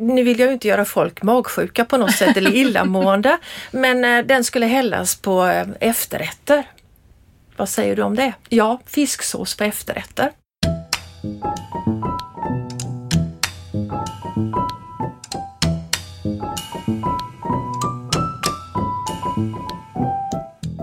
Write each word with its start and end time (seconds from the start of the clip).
Nu 0.00 0.22
vill 0.22 0.38
jag 0.38 0.46
ju 0.46 0.52
inte 0.52 0.68
göra 0.68 0.84
folk 0.84 1.22
magsjuka 1.22 1.84
på 1.84 1.96
något 1.96 2.12
sätt 2.14 2.36
eller 2.36 2.54
illamående, 2.54 3.38
men 3.70 4.04
eh, 4.04 4.24
den 4.24 4.44
skulle 4.44 4.66
hällas 4.66 5.16
på 5.16 5.46
eh, 5.46 5.66
efterrätter. 5.80 6.64
Vad 7.56 7.68
säger 7.68 7.96
du 7.96 8.02
om 8.02 8.16
det? 8.16 8.32
Ja, 8.48 8.80
fisksås 8.86 9.56
på 9.56 9.64
efterrätter. 9.64 10.30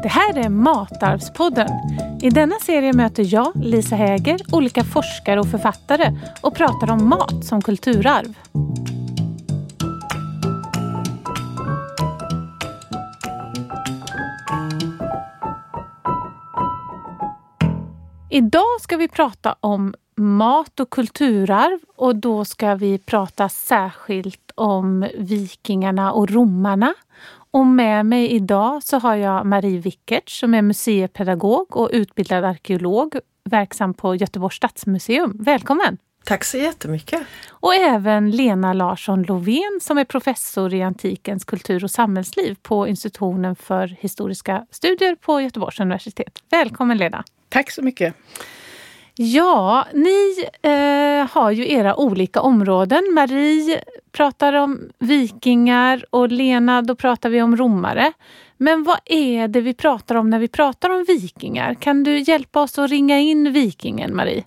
Det 0.03 0.09
här 0.09 0.37
är 0.37 0.49
Matarvspodden. 0.49 1.69
I 2.21 2.29
denna 2.29 2.55
serie 2.55 2.93
möter 2.93 3.33
jag, 3.33 3.51
Lisa 3.55 3.95
Häger, 3.95 4.41
olika 4.51 4.83
forskare 4.83 5.39
och 5.39 5.51
författare 5.51 6.11
och 6.41 6.55
pratar 6.55 6.91
om 6.91 7.09
mat 7.09 7.45
som 7.45 7.61
kulturarv. 7.61 8.33
Idag 18.35 18.81
ska 18.81 18.97
vi 18.97 19.07
prata 19.07 19.55
om 19.59 19.93
mat 20.15 20.79
och 20.79 20.89
kulturarv 20.89 21.79
och 21.95 22.15
då 22.15 22.45
ska 22.45 22.75
vi 22.75 22.97
prata 22.97 23.49
särskilt 23.49 24.51
om 24.55 25.07
vikingarna 25.17 26.11
och 26.11 26.29
romarna. 26.29 26.93
Och 27.51 27.65
med 27.65 28.05
mig 28.05 28.31
idag 28.31 28.83
så 28.83 28.99
har 28.99 29.15
jag 29.15 29.45
Marie 29.45 29.79
Wickert 29.79 30.29
som 30.29 30.53
är 30.53 30.61
museipedagog 30.61 31.77
och 31.77 31.89
utbildad 31.93 32.45
arkeolog 32.45 33.15
verksam 33.43 33.93
på 33.93 34.15
Göteborgs 34.15 34.55
stadsmuseum. 34.55 35.37
Välkommen! 35.39 35.97
Tack 36.23 36.43
så 36.43 36.57
jättemycket! 36.57 37.21
Och 37.49 37.75
även 37.75 38.31
Lena 38.31 38.73
Larsson 38.73 39.23
Lovén 39.23 39.79
som 39.81 39.97
är 39.97 40.05
professor 40.05 40.73
i 40.73 40.83
antikens 40.83 41.45
kultur 41.45 41.83
och 41.83 41.91
samhällsliv 41.91 42.55
på 42.61 42.87
institutionen 42.87 43.55
för 43.55 43.87
historiska 43.87 44.65
studier 44.71 45.15
på 45.15 45.41
Göteborgs 45.41 45.79
universitet. 45.79 46.43
Välkommen 46.49 46.97
Lena! 46.97 47.23
Tack 47.49 47.71
så 47.71 47.81
mycket! 47.81 48.15
Ja, 49.17 49.87
ni 49.93 50.45
eh, 50.61 51.31
har 51.31 51.51
ju 51.51 51.71
era 51.71 51.95
olika 51.95 52.41
områden. 52.41 53.03
Marie 53.13 53.83
pratar 54.11 54.53
om 54.53 54.89
vikingar 54.99 56.05
och 56.09 56.31
Lena, 56.31 56.81
då 56.81 56.95
pratar 56.95 57.29
vi 57.29 57.41
om 57.41 57.57
romare. 57.57 58.13
Men 58.57 58.83
vad 58.83 58.99
är 59.05 59.47
det 59.47 59.61
vi 59.61 59.73
pratar 59.73 60.15
om 60.15 60.29
när 60.29 60.39
vi 60.39 60.47
pratar 60.47 60.89
om 60.89 61.05
vikingar? 61.07 61.73
Kan 61.73 62.03
du 62.03 62.19
hjälpa 62.19 62.61
oss 62.61 62.79
att 62.79 62.89
ringa 62.89 63.19
in 63.19 63.53
vikingen, 63.53 64.15
Marie? 64.15 64.43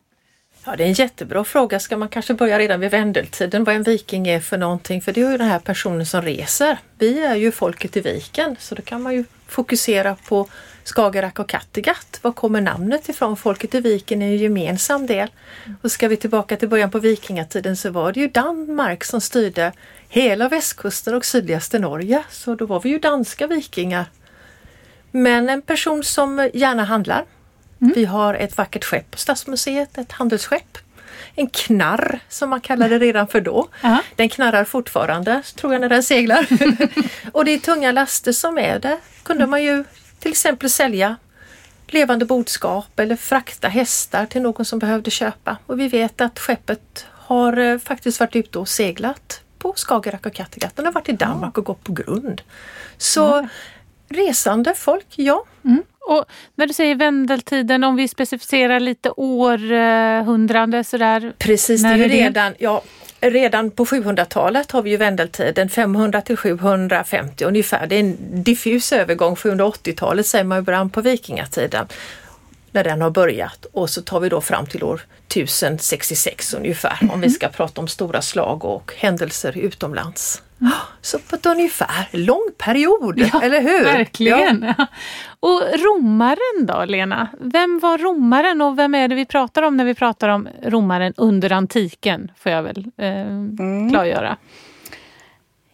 Ja, 0.65 0.77
det 0.77 0.85
är 0.85 0.89
en 0.89 0.93
jättebra 0.93 1.45
fråga. 1.45 1.81
Ska 1.81 1.97
man 1.97 2.09
kanske 2.09 2.35
börja 2.35 2.59
redan 2.59 2.81
vid 2.81 2.91
vändeltiden, 2.91 3.65
vad 3.65 3.75
en 3.75 3.83
viking 3.83 4.29
är 4.29 4.41
för 4.41 4.59
någonting? 4.59 5.03
För 5.03 5.13
det 5.13 5.21
är 5.23 5.31
ju 5.31 5.39
den 5.39 5.49
här 5.49 5.59
personen 5.59 6.07
som 6.07 6.23
reser. 6.23 6.79
Vi 6.99 7.25
är 7.25 7.35
ju 7.35 7.53
folket 7.53 7.97
i 7.97 8.01
viken, 8.01 8.57
så 8.59 8.75
då 8.75 8.83
kan 8.83 9.03
man 9.03 9.15
ju 9.15 9.25
fokusera 9.47 10.17
på 10.29 10.49
Skagerrak 10.89 11.39
och 11.39 11.49
Kattegatt. 11.49 12.19
Var 12.23 12.33
kommer 12.33 12.61
namnet 12.61 13.09
ifrån? 13.09 13.37
Folket 13.37 13.75
i 13.75 13.81
viken 13.81 14.23
är 14.23 14.27
en 14.27 14.37
gemensam 14.37 15.07
del. 15.07 15.29
Och 15.83 15.93
ska 15.93 16.09
vi 16.09 16.17
tillbaka 16.17 16.57
till 16.57 16.69
början 16.69 16.91
på 16.91 16.99
vikingatiden 16.99 17.77
så 17.77 17.91
var 17.91 18.13
det 18.13 18.21
ju 18.21 18.29
Danmark 18.29 19.05
som 19.05 19.21
styrde 19.21 19.73
hela 20.09 20.49
västkusten 20.49 21.15
och 21.15 21.25
sydligaste 21.25 21.79
Norge. 21.79 22.25
Så 22.31 22.55
då 22.55 22.67
var 22.67 22.81
vi 22.81 22.89
ju 22.89 22.99
danska 22.99 23.47
vikingar. 23.47 24.07
Men 25.11 25.49
en 25.49 25.63
person 25.63 26.05
som 26.05 26.51
gärna 26.55 26.85
handlar. 26.85 27.25
Mm. 27.81 27.93
Vi 27.97 28.05
har 28.05 28.35
ett 28.35 28.57
vackert 28.57 28.85
skepp 28.85 29.11
på 29.11 29.19
Stadsmuseet, 29.19 29.99
ett 29.99 30.13
handelsskepp. 30.13 30.79
En 31.35 31.47
knarr 31.47 32.21
som 32.29 32.51
man 32.51 32.61
kallade 32.61 32.99
det 32.99 33.07
redan 33.07 33.29
för 33.29 33.41
då. 33.41 33.61
Uh 33.61 33.91
-huh. 33.91 33.99
Den 34.17 34.29
knarrar 34.29 34.65
fortfarande 34.65 35.43
tror 35.55 35.73
jag 35.73 35.81
när 35.81 35.89
den 35.89 36.03
seglar. 36.03 36.47
och 37.33 37.45
det 37.45 37.51
är 37.51 37.59
tunga 37.59 37.93
laster 37.93 38.33
som 38.33 38.59
är 38.59 38.79
det. 38.79 38.99
kunde 39.23 39.47
man 39.47 39.63
ju 39.63 39.85
till 40.19 40.31
exempel 40.31 40.71
sälja 40.71 41.17
levande 41.87 42.25
boskap 42.25 43.01
eller 43.01 43.17
frakta 43.17 43.69
hästar 43.69 44.27
till 44.27 44.43
någon 44.43 44.65
som 44.65 44.79
behövde 44.79 45.11
köpa. 45.11 45.57
Och 45.67 45.81
vi 45.81 45.89
vet 45.89 46.21
att 46.21 46.39
skeppet 46.39 47.07
har 47.11 47.57
eh, 47.57 47.79
faktiskt 47.79 48.21
varit 48.21 48.37
ute 48.37 48.59
och 48.59 48.69
seglat 48.69 49.41
på 49.59 49.73
Skagerrak 49.77 50.27
och 50.27 50.35
Kattegatt. 50.35 50.77
Den 50.77 50.85
har 50.85 50.93
varit 50.93 51.09
i 51.09 51.13
Danmark 51.13 51.59
och 51.59 51.65
gått 51.65 51.85
på 51.85 51.93
grund. 51.93 52.43
Så. 52.99 53.49
Resande 54.09 54.75
folk, 54.75 55.07
ja. 55.15 55.45
Mm. 55.65 55.83
Och 56.01 56.25
när 56.55 56.67
du 56.67 56.73
säger 56.73 56.95
vändeltiden, 56.95 57.85
om 57.85 57.97
vi 57.97 58.09
specificerar 58.09 58.81
lite 58.81 59.11
århundrade 59.11 60.85
sådär? 60.85 61.33
Precis, 61.39 61.83
det 61.83 61.89
är 61.89 61.97
ju 61.97 62.09
redan, 62.09 62.55
ja, 62.59 62.83
redan 63.21 63.71
på 63.71 63.85
700-talet 63.85 64.71
har 64.71 64.83
vi 64.83 64.91
ju 64.91 64.97
vändeltiden 64.97 65.69
500 65.69 66.21
till 66.21 66.37
750 66.37 67.45
ungefär. 67.45 67.87
Det 67.87 67.97
är 67.97 68.01
en 68.01 68.43
diffus 68.43 68.93
övergång. 68.93 69.35
780-talet 69.35 70.27
säger 70.27 70.45
man 70.45 70.59
ju 70.59 70.63
början 70.63 70.91
på 70.91 71.01
vikingatiden 71.01 71.87
när 72.73 72.85
den 72.85 73.03
har 73.03 73.11
börjat 73.11 73.67
och 73.73 73.91
så 73.91 74.03
tar 74.03 74.21
vi 74.21 74.29
då 74.29 74.41
fram 74.41 74.67
till 74.67 74.83
år 74.83 75.01
1066 75.29 76.55
ungefär 76.55 76.99
om 77.13 77.21
vi 77.21 77.31
ska 77.31 77.49
prata 77.49 77.81
om 77.81 77.89
stora 77.89 78.23
slag 78.23 78.65
och 78.65 78.93
händelser 78.97 79.59
utomlands. 79.59 80.43
Så 81.01 81.19
på 81.19 81.37
ett 81.37 81.47
ungefär 81.47 82.09
lång 82.13 82.49
period, 82.59 83.19
ja, 83.33 83.43
eller 83.43 83.61
hur? 83.61 83.85
Verkligen! 83.85 84.75
Ja. 84.79 84.87
Och 85.41 85.61
romaren 85.61 86.67
då, 86.67 86.85
Lena? 86.85 87.29
Vem 87.41 87.79
var 87.79 87.99
romaren 87.99 88.61
och 88.61 88.79
vem 88.79 88.95
är 88.95 89.09
det 89.09 89.15
vi 89.15 89.25
pratar 89.25 89.63
om 89.63 89.77
när 89.77 89.85
vi 89.85 89.95
pratar 89.95 90.29
om 90.29 90.49
romaren 90.63 91.15
under 91.17 91.53
antiken? 91.53 92.33
Får 92.37 92.53
jag 92.53 92.63
väl 92.63 92.91
eh, 92.97 93.21
mm. 93.21 93.91
klargöra. 93.91 94.37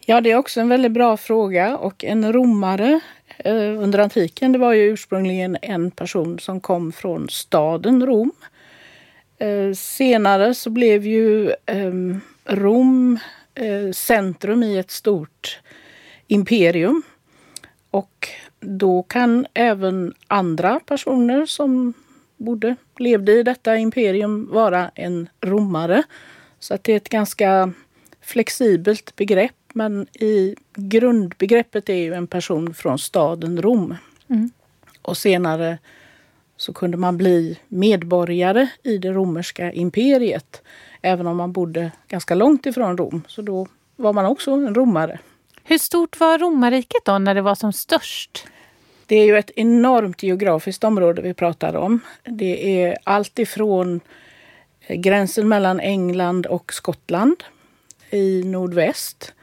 Ja, 0.05 0.21
det 0.21 0.31
är 0.31 0.35
också 0.35 0.61
en 0.61 0.69
väldigt 0.69 0.91
bra 0.91 1.17
fråga 1.17 1.77
och 1.77 2.03
en 2.03 2.33
romare 2.33 2.99
eh, 3.37 3.53
under 3.55 3.99
antiken 3.99 4.51
det 4.51 4.59
var 4.59 4.73
ju 4.73 4.83
ursprungligen 4.83 5.57
en 5.61 5.91
person 5.91 6.39
som 6.39 6.59
kom 6.59 6.91
från 6.91 7.29
staden 7.29 8.05
Rom. 8.05 8.31
Eh, 9.37 9.73
senare 9.75 10.53
så 10.53 10.69
blev 10.69 11.05
ju 11.05 11.51
ehm, 11.65 12.21
Rom 12.45 13.19
centrum 13.93 14.63
i 14.63 14.77
ett 14.77 14.91
stort 14.91 15.59
imperium. 16.27 17.03
Och 17.91 18.29
då 18.59 19.03
kan 19.03 19.45
även 19.53 20.13
andra 20.27 20.79
personer 20.79 21.45
som 21.45 21.93
bodde, 22.37 22.75
levde 22.97 23.31
i 23.31 23.43
detta 23.43 23.77
imperium 23.77 24.49
vara 24.51 24.91
en 24.95 25.29
romare. 25.41 26.03
Så 26.59 26.73
att 26.73 26.83
det 26.83 26.93
är 26.93 26.97
ett 26.97 27.09
ganska 27.09 27.73
flexibelt 28.21 29.15
begrepp 29.15 29.55
men 29.73 30.07
i 30.13 30.55
grundbegreppet 30.75 31.89
är 31.89 31.93
ju 31.93 32.13
en 32.13 32.27
person 32.27 32.73
från 32.73 32.99
staden 32.99 33.61
Rom. 33.61 33.95
Mm. 34.27 34.49
Och 35.01 35.17
senare 35.17 35.77
så 36.57 36.73
kunde 36.73 36.97
man 36.97 37.17
bli 37.17 37.59
medborgare 37.67 38.67
i 38.83 38.97
det 38.97 39.11
romerska 39.11 39.71
imperiet 39.71 40.61
även 41.05 41.27
om 41.27 41.37
man 41.37 41.51
bodde 41.51 41.91
ganska 42.07 42.35
långt 42.35 42.65
ifrån 42.65 42.97
Rom. 42.97 43.23
Så 43.27 43.41
då 43.41 43.67
var 43.95 44.13
man 44.13 44.25
också 44.25 44.51
en 44.51 44.75
romare. 44.75 45.19
Hur 45.63 45.77
stort 45.77 46.19
var 46.19 46.37
romarriket 46.37 47.05
då 47.05 47.17
när 47.17 47.35
det 47.35 47.41
var 47.41 47.55
som 47.55 47.73
störst? 47.73 48.47
Det 49.05 49.15
är 49.15 49.25
ju 49.25 49.37
ett 49.37 49.51
enormt 49.55 50.23
geografiskt 50.23 50.83
område 50.83 51.21
vi 51.21 51.33
pratar 51.33 51.75
om. 51.75 51.99
Det 52.23 52.81
är 52.81 52.97
allt 53.03 53.39
ifrån 53.39 53.99
eh, 54.81 54.95
gränsen 54.95 55.47
mellan 55.47 55.79
England 55.79 56.45
och 56.45 56.73
Skottland 56.73 57.43
i 58.09 58.43
nordväst. 58.43 59.33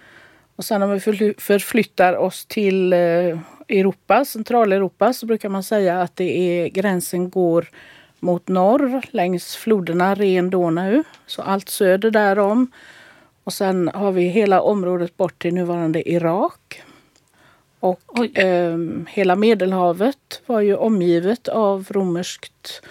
Och 0.56 0.64
sen 0.64 0.82
om 0.82 0.90
vi 0.90 1.00
förflyttar 1.38 2.16
oss 2.16 2.46
till 2.46 2.92
eh, 2.92 3.38
Europa, 3.72 4.24
Centraleuropa, 4.24 5.12
så 5.12 5.26
brukar 5.26 5.48
man 5.48 5.62
säga 5.62 6.02
att 6.02 6.16
det 6.16 6.38
är, 6.38 6.68
gränsen 6.68 7.30
går 7.30 7.68
mot 8.20 8.48
norr 8.48 9.02
längs 9.10 9.56
floderna 9.56 10.14
Ren, 10.14 10.50
Donau. 10.50 11.02
Så 11.26 11.42
allt 11.42 11.68
söder 11.68 12.10
därom. 12.10 12.70
Och 13.44 13.52
sen 13.52 13.90
har 13.94 14.12
vi 14.12 14.22
hela 14.22 14.60
området 14.60 15.16
bort 15.16 15.42
till 15.42 15.54
nuvarande 15.54 16.10
Irak. 16.10 16.82
Och 17.80 18.38
eh, 18.38 18.78
hela 19.08 19.36
Medelhavet 19.36 20.42
var 20.46 20.60
ju 20.60 20.74
omgivet 20.74 21.48
av 21.48 21.86
romerskt 21.90 22.82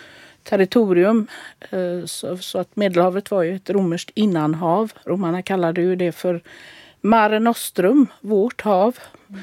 territorium. 0.44 1.28
Eh, 1.60 2.06
så, 2.06 2.38
så, 2.38 2.60
att 2.60 2.76
Medelhavet 2.76 3.32
var 3.32 3.44
ju 3.44 3.56
ett 3.56 3.70
romerskt 3.70 4.12
innanhav. 4.14 4.92
Romarna 5.06 5.42
kallade 5.42 5.82
ju 5.82 5.96
det 5.96 6.12
för 6.12 6.42
Mare 7.02 7.40
Nostrum, 7.40 8.08
vårt 8.22 8.62
hav. 8.62 8.98
Mm. 9.30 9.42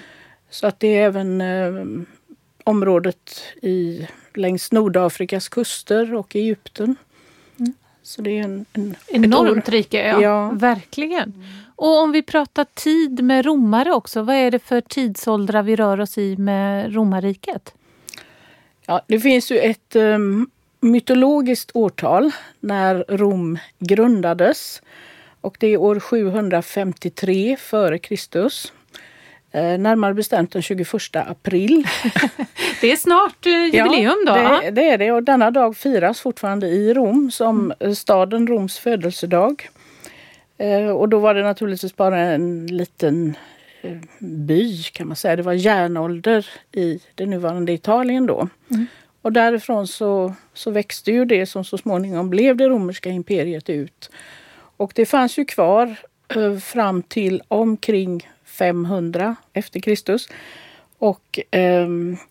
Så 0.50 0.66
att 0.66 0.80
det 0.80 0.98
är 0.98 1.02
även 1.02 1.40
eh, 1.40 2.04
området 2.64 3.42
i 3.62 4.06
längs 4.34 4.72
Nordafrikas 4.72 5.48
kuster 5.48 6.14
och 6.14 6.36
Egypten. 6.36 6.96
Mm. 7.58 7.72
Så 8.02 8.22
det 8.22 8.38
är 8.38 8.44
en, 8.44 8.66
en 8.72 8.96
enormt 9.06 9.68
rike, 9.68 10.08
ja. 10.08 10.22
ja. 10.22 10.50
Verkligen. 10.50 11.22
Mm. 11.22 11.46
Och 11.76 12.02
om 12.02 12.12
vi 12.12 12.22
pratar 12.22 12.66
tid 12.74 13.24
med 13.24 13.44
romare 13.44 13.92
också, 13.92 14.22
vad 14.22 14.36
är 14.36 14.50
det 14.50 14.58
för 14.58 14.80
tidsåldrar 14.80 15.62
vi 15.62 15.76
rör 15.76 16.00
oss 16.00 16.18
i 16.18 16.36
med 16.36 16.94
romarriket? 16.94 17.74
Ja, 18.86 19.00
det 19.06 19.20
finns 19.20 19.50
ju 19.50 19.58
ett 19.58 19.96
um, 19.96 20.50
mytologiskt 20.80 21.70
årtal 21.74 22.30
när 22.60 23.04
Rom 23.08 23.58
grundades. 23.78 24.82
Och 25.40 25.56
det 25.60 25.66
är 25.66 25.76
år 25.76 26.00
753 26.00 27.56
före 27.56 27.98
Kristus. 27.98 28.72
Eh, 29.52 29.78
närmare 29.78 30.14
bestämt 30.14 30.52
den 30.52 30.62
21 30.62 30.86
april. 31.14 31.84
det 32.80 32.92
är 32.92 32.96
snart 32.96 33.46
eh, 33.46 33.64
jubileum 33.64 34.24
då? 34.26 34.34
Det, 34.34 34.70
det, 34.70 34.90
är 34.90 34.98
det 34.98 35.12
och 35.12 35.22
denna 35.22 35.50
dag 35.50 35.76
firas 35.76 36.20
fortfarande 36.20 36.66
i 36.66 36.94
Rom 36.94 37.30
som 37.30 37.72
mm. 37.80 37.94
staden 37.94 38.46
Roms 38.46 38.78
födelsedag. 38.78 39.68
Eh, 40.58 40.88
och 40.88 41.08
då 41.08 41.18
var 41.18 41.34
det 41.34 41.42
naturligtvis 41.42 41.96
bara 41.96 42.18
en 42.18 42.66
liten 42.66 43.36
eh, 43.82 43.96
by 44.18 44.82
kan 44.82 45.06
man 45.06 45.16
säga. 45.16 45.36
Det 45.36 45.42
var 45.42 45.52
järnålder 45.52 46.46
i 46.72 47.00
det 47.14 47.26
nuvarande 47.26 47.72
Italien 47.72 48.26
då. 48.26 48.48
Mm. 48.70 48.86
Och 49.22 49.32
därifrån 49.32 49.86
så, 49.86 50.34
så 50.54 50.70
växte 50.70 51.12
ju 51.12 51.24
det 51.24 51.46
som 51.46 51.64
så 51.64 51.78
småningom 51.78 52.30
blev 52.30 52.56
det 52.56 52.68
romerska 52.68 53.10
imperiet 53.10 53.70
ut. 53.70 54.10
Och 54.76 54.92
det 54.94 55.06
fanns 55.06 55.38
ju 55.38 55.44
kvar 55.44 55.96
eh, 56.36 56.56
fram 56.56 57.02
till 57.02 57.42
omkring 57.48 58.28
500 58.58 59.36
efter 59.52 59.80
Kristus. 59.80 60.28
Och 60.98 61.40
eh, 61.50 61.88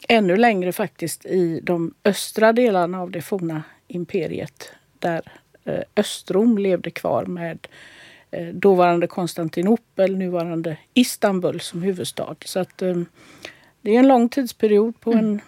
ännu 0.09 0.37
längre 0.37 0.71
faktiskt 0.71 1.25
i 1.25 1.59
de 1.63 1.93
östra 2.03 2.53
delarna 2.53 3.01
av 3.01 3.11
det 3.11 3.21
forna 3.21 3.63
imperiet 3.87 4.71
där 4.99 5.21
eh, 5.65 5.81
Östrom 5.95 6.57
levde 6.57 6.91
kvar 6.91 7.25
med 7.25 7.67
eh, 8.31 8.47
dåvarande 8.47 9.07
Konstantinopel, 9.07 10.17
nuvarande 10.17 10.77
Istanbul 10.93 11.59
som 11.59 11.81
huvudstad. 11.81 12.35
Så 12.45 12.59
att 12.59 12.81
eh, 12.81 12.95
det 13.81 13.95
är 13.95 13.99
en 13.99 14.07
lång 14.07 14.29
tidsperiod 14.29 14.99
på 14.99 15.11
en 15.13 15.41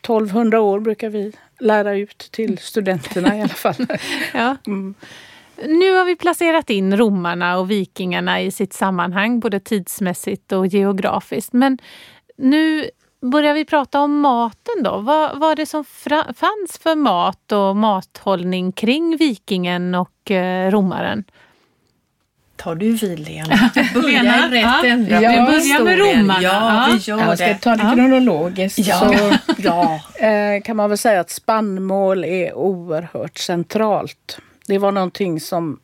1200 0.00 0.60
år 0.60 0.80
brukar 0.80 1.08
vi 1.08 1.32
lära 1.58 1.96
ut 1.96 2.18
till 2.18 2.58
studenterna 2.58 3.36
i 3.36 3.40
alla 3.40 3.48
fall. 3.48 3.86
ja. 4.34 4.56
Mm. 4.66 4.94
Nu 5.68 5.94
har 5.94 6.04
vi 6.04 6.16
placerat 6.16 6.70
in 6.70 6.96
romarna 6.96 7.58
och 7.58 7.70
vikingarna 7.70 8.40
i 8.40 8.50
sitt 8.50 8.72
sammanhang, 8.72 9.40
både 9.40 9.60
tidsmässigt 9.60 10.52
och 10.52 10.66
geografiskt. 10.66 11.52
Men 11.52 11.78
nu 12.36 12.90
börjar 13.22 13.54
vi 13.54 13.64
prata 13.64 14.00
om 14.00 14.20
maten 14.20 14.82
då. 14.84 14.98
Vad 14.98 15.38
var 15.38 15.56
det 15.56 15.66
som 15.66 15.84
fanns 16.34 16.78
för 16.82 16.96
mat 16.96 17.52
och 17.52 17.76
mathållning 17.76 18.72
kring 18.72 19.16
vikingen 19.16 19.94
och 19.94 20.30
eh, 20.30 20.70
romaren? 20.70 21.24
tar 22.62 22.74
du 22.74 22.92
vid 22.92 23.18
Lena. 23.18 23.70
Vi 23.74 24.00
börjar 24.00 24.24
i 24.24 24.50
rätt. 24.50 25.10
Ja, 25.10 25.18
vi 25.18 25.36
börjar 25.36 25.84
med 25.84 25.98
romarna. 25.98 26.42
Ja, 26.42 26.88
vi 26.92 26.98
gör 26.98 27.18
Jag 27.18 27.38
ska 27.38 27.54
ta 27.54 27.76
det 27.76 27.94
kronologiskt. 27.94 28.78
Ja. 28.78 28.98
Så, 28.98 29.32
ja. 29.62 30.00
Eh, 30.26 30.62
kan 30.62 30.76
man 30.76 30.88
väl 30.88 30.98
säga 30.98 31.20
att 31.20 31.30
spannmål 31.30 32.24
är 32.24 32.54
oerhört 32.54 33.38
centralt. 33.38 34.38
Det 34.72 34.78
var 34.78 34.92
någonting 34.92 35.40
som 35.40 35.80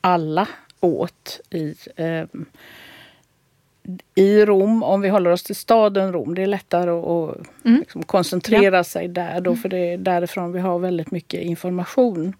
alla 0.00 0.48
åt 0.80 1.40
i, 1.50 1.74
eh, 1.96 2.24
i 4.14 4.44
Rom, 4.44 4.82
om 4.82 5.00
vi 5.00 5.08
håller 5.08 5.30
oss 5.30 5.42
till 5.42 5.56
staden 5.56 6.12
Rom. 6.12 6.34
Det 6.34 6.42
är 6.42 6.46
lättare 6.46 6.90
att 6.90 7.36
mm. 7.64 7.80
liksom, 7.80 8.02
koncentrera 8.02 8.76
ja. 8.76 8.84
sig 8.84 9.08
där 9.08 9.40
då, 9.40 9.56
för 9.56 9.68
det 9.68 9.78
är 9.78 9.98
därifrån 9.98 10.52
vi 10.52 10.60
har 10.60 10.78
väldigt 10.78 11.10
mycket 11.10 11.40
information. 11.40 12.36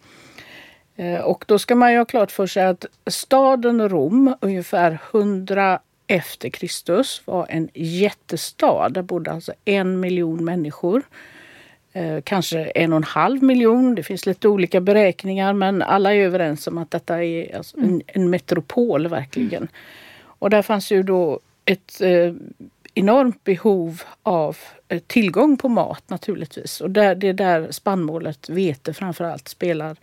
Eh, 0.96 1.20
och 1.20 1.44
då 1.48 1.58
ska 1.58 1.74
man 1.74 1.92
ju 1.92 1.98
ha 1.98 2.04
klart 2.04 2.32
för 2.32 2.46
sig 2.46 2.64
att 2.64 2.86
staden 3.06 3.88
Rom, 3.88 4.34
ungefär 4.40 4.98
100 5.12 5.80
efter 6.06 6.48
Kristus, 6.48 7.22
var 7.24 7.46
en 7.48 7.68
jättestad. 7.74 8.92
Där 8.92 9.02
bodde 9.02 9.30
alltså 9.30 9.52
en 9.64 10.00
miljon 10.00 10.44
människor. 10.44 11.02
Eh, 11.96 12.20
kanske 12.25 12.64
en 12.64 12.93
och 12.93 12.96
en 12.96 13.04
halv 13.04 13.43
miljon. 13.43 13.94
Det 13.94 14.02
finns 14.02 14.26
lite 14.26 14.48
olika 14.48 14.81
beräkningar 14.81 15.52
men 15.52 15.82
alla 15.82 16.14
är 16.14 16.19
överens 16.19 16.66
om 16.66 16.78
att 16.78 16.90
detta 16.90 17.25
är 17.25 17.56
alltså 17.56 17.76
en, 17.78 18.02
en, 18.06 18.31
metropol 18.31 19.06
verkligen. 19.06 19.62
Mm. 19.62 19.69
Och 20.22 20.50
där 20.50 20.62
fanns 20.62 20.93
ju 20.93 21.02
då 21.02 21.40
ett 21.64 22.00
eh, 22.00 22.34
enormt 22.94 23.44
behov 23.44 24.02
av 24.22 24.56
eh, 24.88 24.98
tillgång 25.06 25.56
på 25.56 25.69
mat 25.69 26.02
naturligtvis. 26.06 26.81
Och 26.81 26.90
där, 26.90 27.14
det 27.14 27.28
är 27.28 27.32
där 27.32 27.70
spannmålet, 27.70 28.48
vete 28.48 28.94
framförallt, 28.94 29.48
spelar 29.48 29.96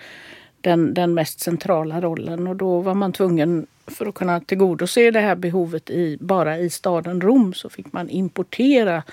den, 0.62 0.94
den 0.94 1.14
mest 1.14 1.40
centrala 1.40 2.02
rollen. 2.02 2.48
Och 2.48 2.56
då 2.56 2.80
var 2.80 2.94
man 2.94 3.14
tvungen, 3.14 3.68
för 3.88 4.06
att 4.06 4.16
kunna 4.16 4.40
tillgodose 4.40 5.12
det 5.12 5.20
här 5.20 5.36
behovet 5.36 5.90
i, 5.90 6.18
bara 6.22 6.58
i 6.58 6.70
staden 6.70 7.22
Rom, 7.22 7.54
så 7.54 7.70
fick 7.70 7.94
man 7.94 8.10
importera 8.10 9.04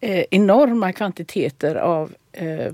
eh, 0.00 0.24
enorma 0.30 0.92
kvantiteter 0.92 1.74
av 1.74 2.14
eh, 2.32 2.72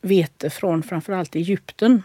vete 0.00 0.50
från 0.50 0.82
framförallt 0.82 1.34
Egypten. 1.34 2.02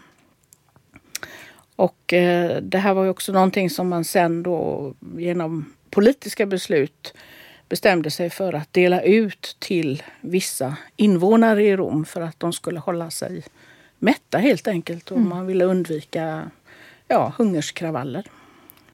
Och 1.76 2.12
eh, 2.12 2.62
det 2.62 2.78
här 2.78 2.94
var 2.94 3.04
ju 3.04 3.10
också 3.10 3.32
någonting 3.32 3.70
som 3.70 3.88
man 3.88 4.04
sen 4.04 4.42
då 4.42 4.94
genom 5.16 5.74
politiska 5.90 6.46
beslut 6.46 7.14
bestämde 7.68 8.10
sig 8.10 8.30
för 8.30 8.52
att 8.52 8.72
dela 8.72 9.02
ut 9.02 9.56
till 9.58 10.02
vissa 10.20 10.76
invånare 10.96 11.64
i 11.64 11.76
Rom 11.76 12.04
för 12.04 12.20
att 12.20 12.40
de 12.40 12.52
skulle 12.52 12.78
hålla 12.78 13.10
sig 13.10 13.44
mätta 13.98 14.38
helt 14.38 14.68
enkelt 14.68 15.10
och 15.10 15.16
mm. 15.16 15.28
man 15.28 15.46
ville 15.46 15.64
undvika 15.64 16.50
ja, 17.08 17.32
hungerskravaller. 17.38 18.24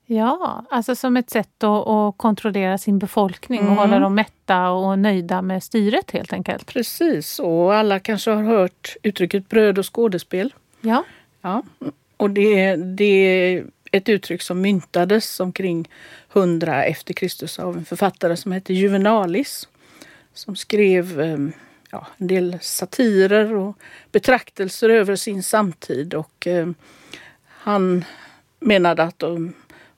Ja, 0.06 0.64
alltså 0.70 0.96
som 0.96 1.16
ett 1.16 1.30
sätt 1.30 1.64
att, 1.64 1.88
att 1.88 2.18
kontrollera 2.18 2.78
sin 2.78 2.98
befolkning 2.98 3.60
mm. 3.60 3.72
och 3.72 3.78
hålla 3.78 3.98
dem 3.98 4.14
mätta 4.14 4.70
och 4.70 4.98
nöjda 4.98 5.42
med 5.42 5.62
styret 5.62 6.10
helt 6.10 6.32
enkelt. 6.32 6.66
Precis, 6.66 7.38
och 7.38 7.74
alla 7.74 8.00
kanske 8.00 8.30
har 8.30 8.42
hört 8.42 8.96
uttrycket 9.02 9.48
bröd 9.48 9.78
och 9.78 9.94
skådespel. 9.94 10.54
Ja. 10.80 11.04
ja. 11.42 11.62
Och 12.16 12.30
det, 12.30 12.76
det 12.76 13.04
är 13.04 13.64
ett 13.92 14.08
uttryck 14.08 14.42
som 14.42 14.60
myntades 14.60 15.40
omkring 15.40 15.88
100 16.32 16.84
efter 16.84 17.14
Kristus 17.14 17.58
av 17.58 17.76
en 17.76 17.84
författare 17.84 18.36
som 18.36 18.52
hette 18.52 18.74
Juvenalis. 18.74 19.68
Som 20.34 20.56
skrev 20.56 21.20
ehm, 21.20 21.52
ja, 21.90 22.06
en 22.16 22.26
del 22.26 22.58
satirer 22.60 23.54
och 23.54 23.78
betraktelser 24.12 24.88
över 24.88 25.16
sin 25.16 25.42
samtid. 25.42 26.14
Och 26.14 26.46
eh, 26.46 26.68
han 27.46 28.04
menade 28.60 29.02
att 29.02 29.22
om 29.22 29.52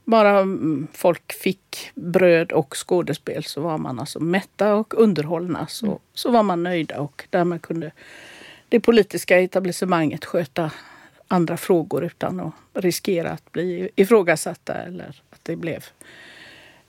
bara 0.06 0.47
folk 0.93 1.32
fick 1.32 1.91
bröd 1.94 2.53
och 2.53 2.75
skådespel 2.76 3.44
så 3.44 3.61
var 3.61 3.79
man 3.79 4.00
alltså 4.00 4.20
mätta 4.20 4.75
och 4.75 4.94
underhållna. 4.94 5.67
Så, 5.67 5.87
mm. 5.87 5.99
så 6.14 6.31
var 6.31 6.43
man 6.43 6.62
nöjda 6.62 7.00
och 7.00 7.25
därmed 7.31 7.62
kunde 7.62 7.93
det 8.69 8.81
politiska 8.81 9.41
etablissemanget 9.41 10.25
sköta 10.25 10.70
andra 11.29 11.56
frågor 11.56 12.05
utan 12.05 12.41
att 12.41 12.55
riskera 12.73 13.31
att 13.31 13.53
bli 13.53 13.88
ifrågasatta 13.97 14.75
eller 14.75 15.23
att 15.31 15.41
det 15.43 15.56
blev 15.56 15.85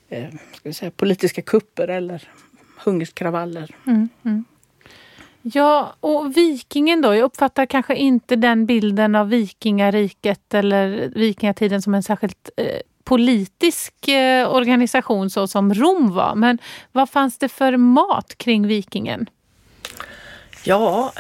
eh, 0.10 0.30
ska 0.54 0.74
säga, 0.74 0.92
politiska 0.92 1.42
kupper 1.42 1.88
eller 1.88 2.30
hungerskravaller. 2.86 3.76
Mm, 3.88 4.10
mm. 4.24 4.46
Ja, 5.42 5.96
och 6.00 6.38
vikingen 6.38 7.02
då? 7.02 7.16
Jag 7.16 7.24
uppfattar 7.24 7.66
kanske 7.66 7.96
inte 7.96 8.36
den 8.36 8.66
bilden 8.66 9.16
av 9.16 9.30
vikingariket 9.30 10.54
eller 10.54 11.12
vikingatiden 11.16 11.82
som 11.82 11.94
en 11.94 12.04
särskilt 12.04 12.50
eh, 12.58 12.82
politisk 13.08 14.08
eh, 14.08 14.54
organisation 14.54 15.30
så 15.30 15.48
som 15.48 15.74
Rom 15.74 16.14
var. 16.14 16.36
Men 16.36 16.58
vad 16.92 17.10
fanns 17.10 17.38
det 17.38 17.50
för 17.50 17.78
mat 17.78 18.38
kring 18.38 18.68
vikingen? 18.68 19.30
Ja, 20.64 21.14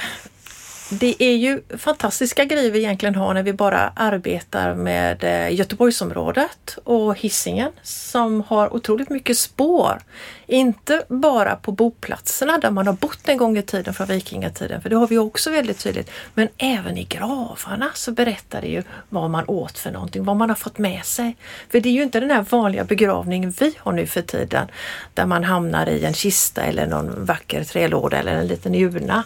det 0.90 1.24
är 1.24 1.36
ju 1.36 1.62
fantastiska 1.78 2.46
grejer 2.46 2.72
vi 2.72 2.80
egentligen 2.80 3.16
har 3.16 3.34
när 3.34 3.44
vi 3.44 3.54
bara 3.54 3.92
arbetar 3.96 4.76
med 4.76 5.24
eh, 5.24 5.56
Göteborgsområdet 5.56 6.78
och 6.84 7.18
hissingen 7.18 7.72
som 7.84 8.44
har 8.48 8.74
otroligt 8.74 9.10
mycket 9.10 9.38
spår. 9.38 10.02
Inte 10.50 11.04
bara 11.08 11.56
på 11.56 11.72
boplatserna 11.72 12.58
där 12.58 12.72
man 12.72 12.88
har 12.88 12.94
bott 12.94 13.30
en 13.30 13.38
gång 13.38 13.58
i 13.58 13.62
tiden 13.62 13.94
från 13.94 14.08
vikingatiden, 14.08 14.82
för 14.82 14.90
det 14.90 14.96
har 14.96 15.08
vi 15.08 15.18
också 15.18 15.52
väldigt 15.52 15.80
tydligt. 15.80 16.12
Men 16.34 16.48
även 16.58 16.98
i 16.98 17.04
gravarna 17.04 17.90
så 17.94 18.12
berättar 18.12 18.62
det 18.62 18.68
ju 18.68 18.84
vad 19.10 19.30
man 19.30 19.44
åt 19.48 19.80
för 19.80 19.92
någonting, 19.92 20.24
vad 20.24 20.36
man 20.36 20.50
har 20.50 20.56
fått 20.56 20.78
med 20.78 21.06
sig. 21.06 21.36
För 21.70 21.80
det 21.80 21.90
är 21.90 21.94
ju 21.94 22.04
inte 22.04 22.20
den 22.20 22.32
här 22.32 22.46
vanliga 22.50 22.84
begravningen 22.84 23.54
vi 23.60 23.74
har 23.80 23.92
nu 23.92 24.06
för 24.06 24.22
tiden, 24.22 24.68
där 25.14 25.26
man 25.26 25.44
hamnar 25.44 25.90
i 25.90 26.06
en 26.06 26.14
kista 26.14 26.62
eller 26.62 26.88
någon 26.88 27.26
vacker 27.26 27.64
trälåda 27.64 28.18
eller 28.18 28.36
en 28.36 28.48
liten 28.48 28.76
urna. 28.76 29.24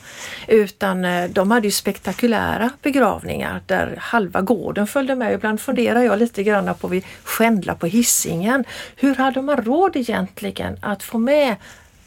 Utan 0.47 1.05
eh, 1.05 1.29
de 1.29 1.51
hade 1.51 1.67
ju 1.67 1.71
spektakulära 1.71 2.69
begravningar 2.81 3.61
där 3.65 3.95
halva 3.99 4.41
gården 4.41 4.87
följde 4.87 5.15
med. 5.15 5.33
Ibland 5.33 5.61
funderar 5.61 6.01
jag 6.01 6.19
lite 6.19 6.43
grann 6.43 6.75
på, 6.75 6.87
vi 6.87 7.05
skändlar 7.23 7.75
på 7.75 7.85
hissingen. 7.85 8.65
Hur 8.95 9.15
hade 9.15 9.41
man 9.41 9.57
råd 9.57 9.95
egentligen 9.95 10.77
att 10.81 11.03
få 11.11 11.17
med 11.17 11.55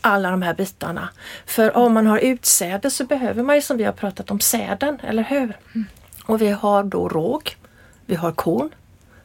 alla 0.01 0.31
de 0.31 0.43
här 0.43 0.55
bitarna. 0.55 1.09
För 1.47 1.77
om 1.77 1.95
man 1.95 2.07
har 2.07 2.19
utsäde 2.19 2.91
så 2.91 3.05
behöver 3.05 3.43
man 3.43 3.57
ju 3.57 3.63
som 3.63 3.77
vi 3.77 3.85
har 3.85 3.93
pratat 3.93 4.31
om 4.31 4.41
säden, 4.41 4.99
eller 5.03 5.23
hur? 5.23 5.59
Mm. 5.75 5.87
Och 6.25 6.43
vi 6.43 6.51
har 6.51 6.85
då 6.85 7.09
råg, 7.09 7.57
vi 8.07 8.15
har 8.15 8.33
korn, 8.33 8.71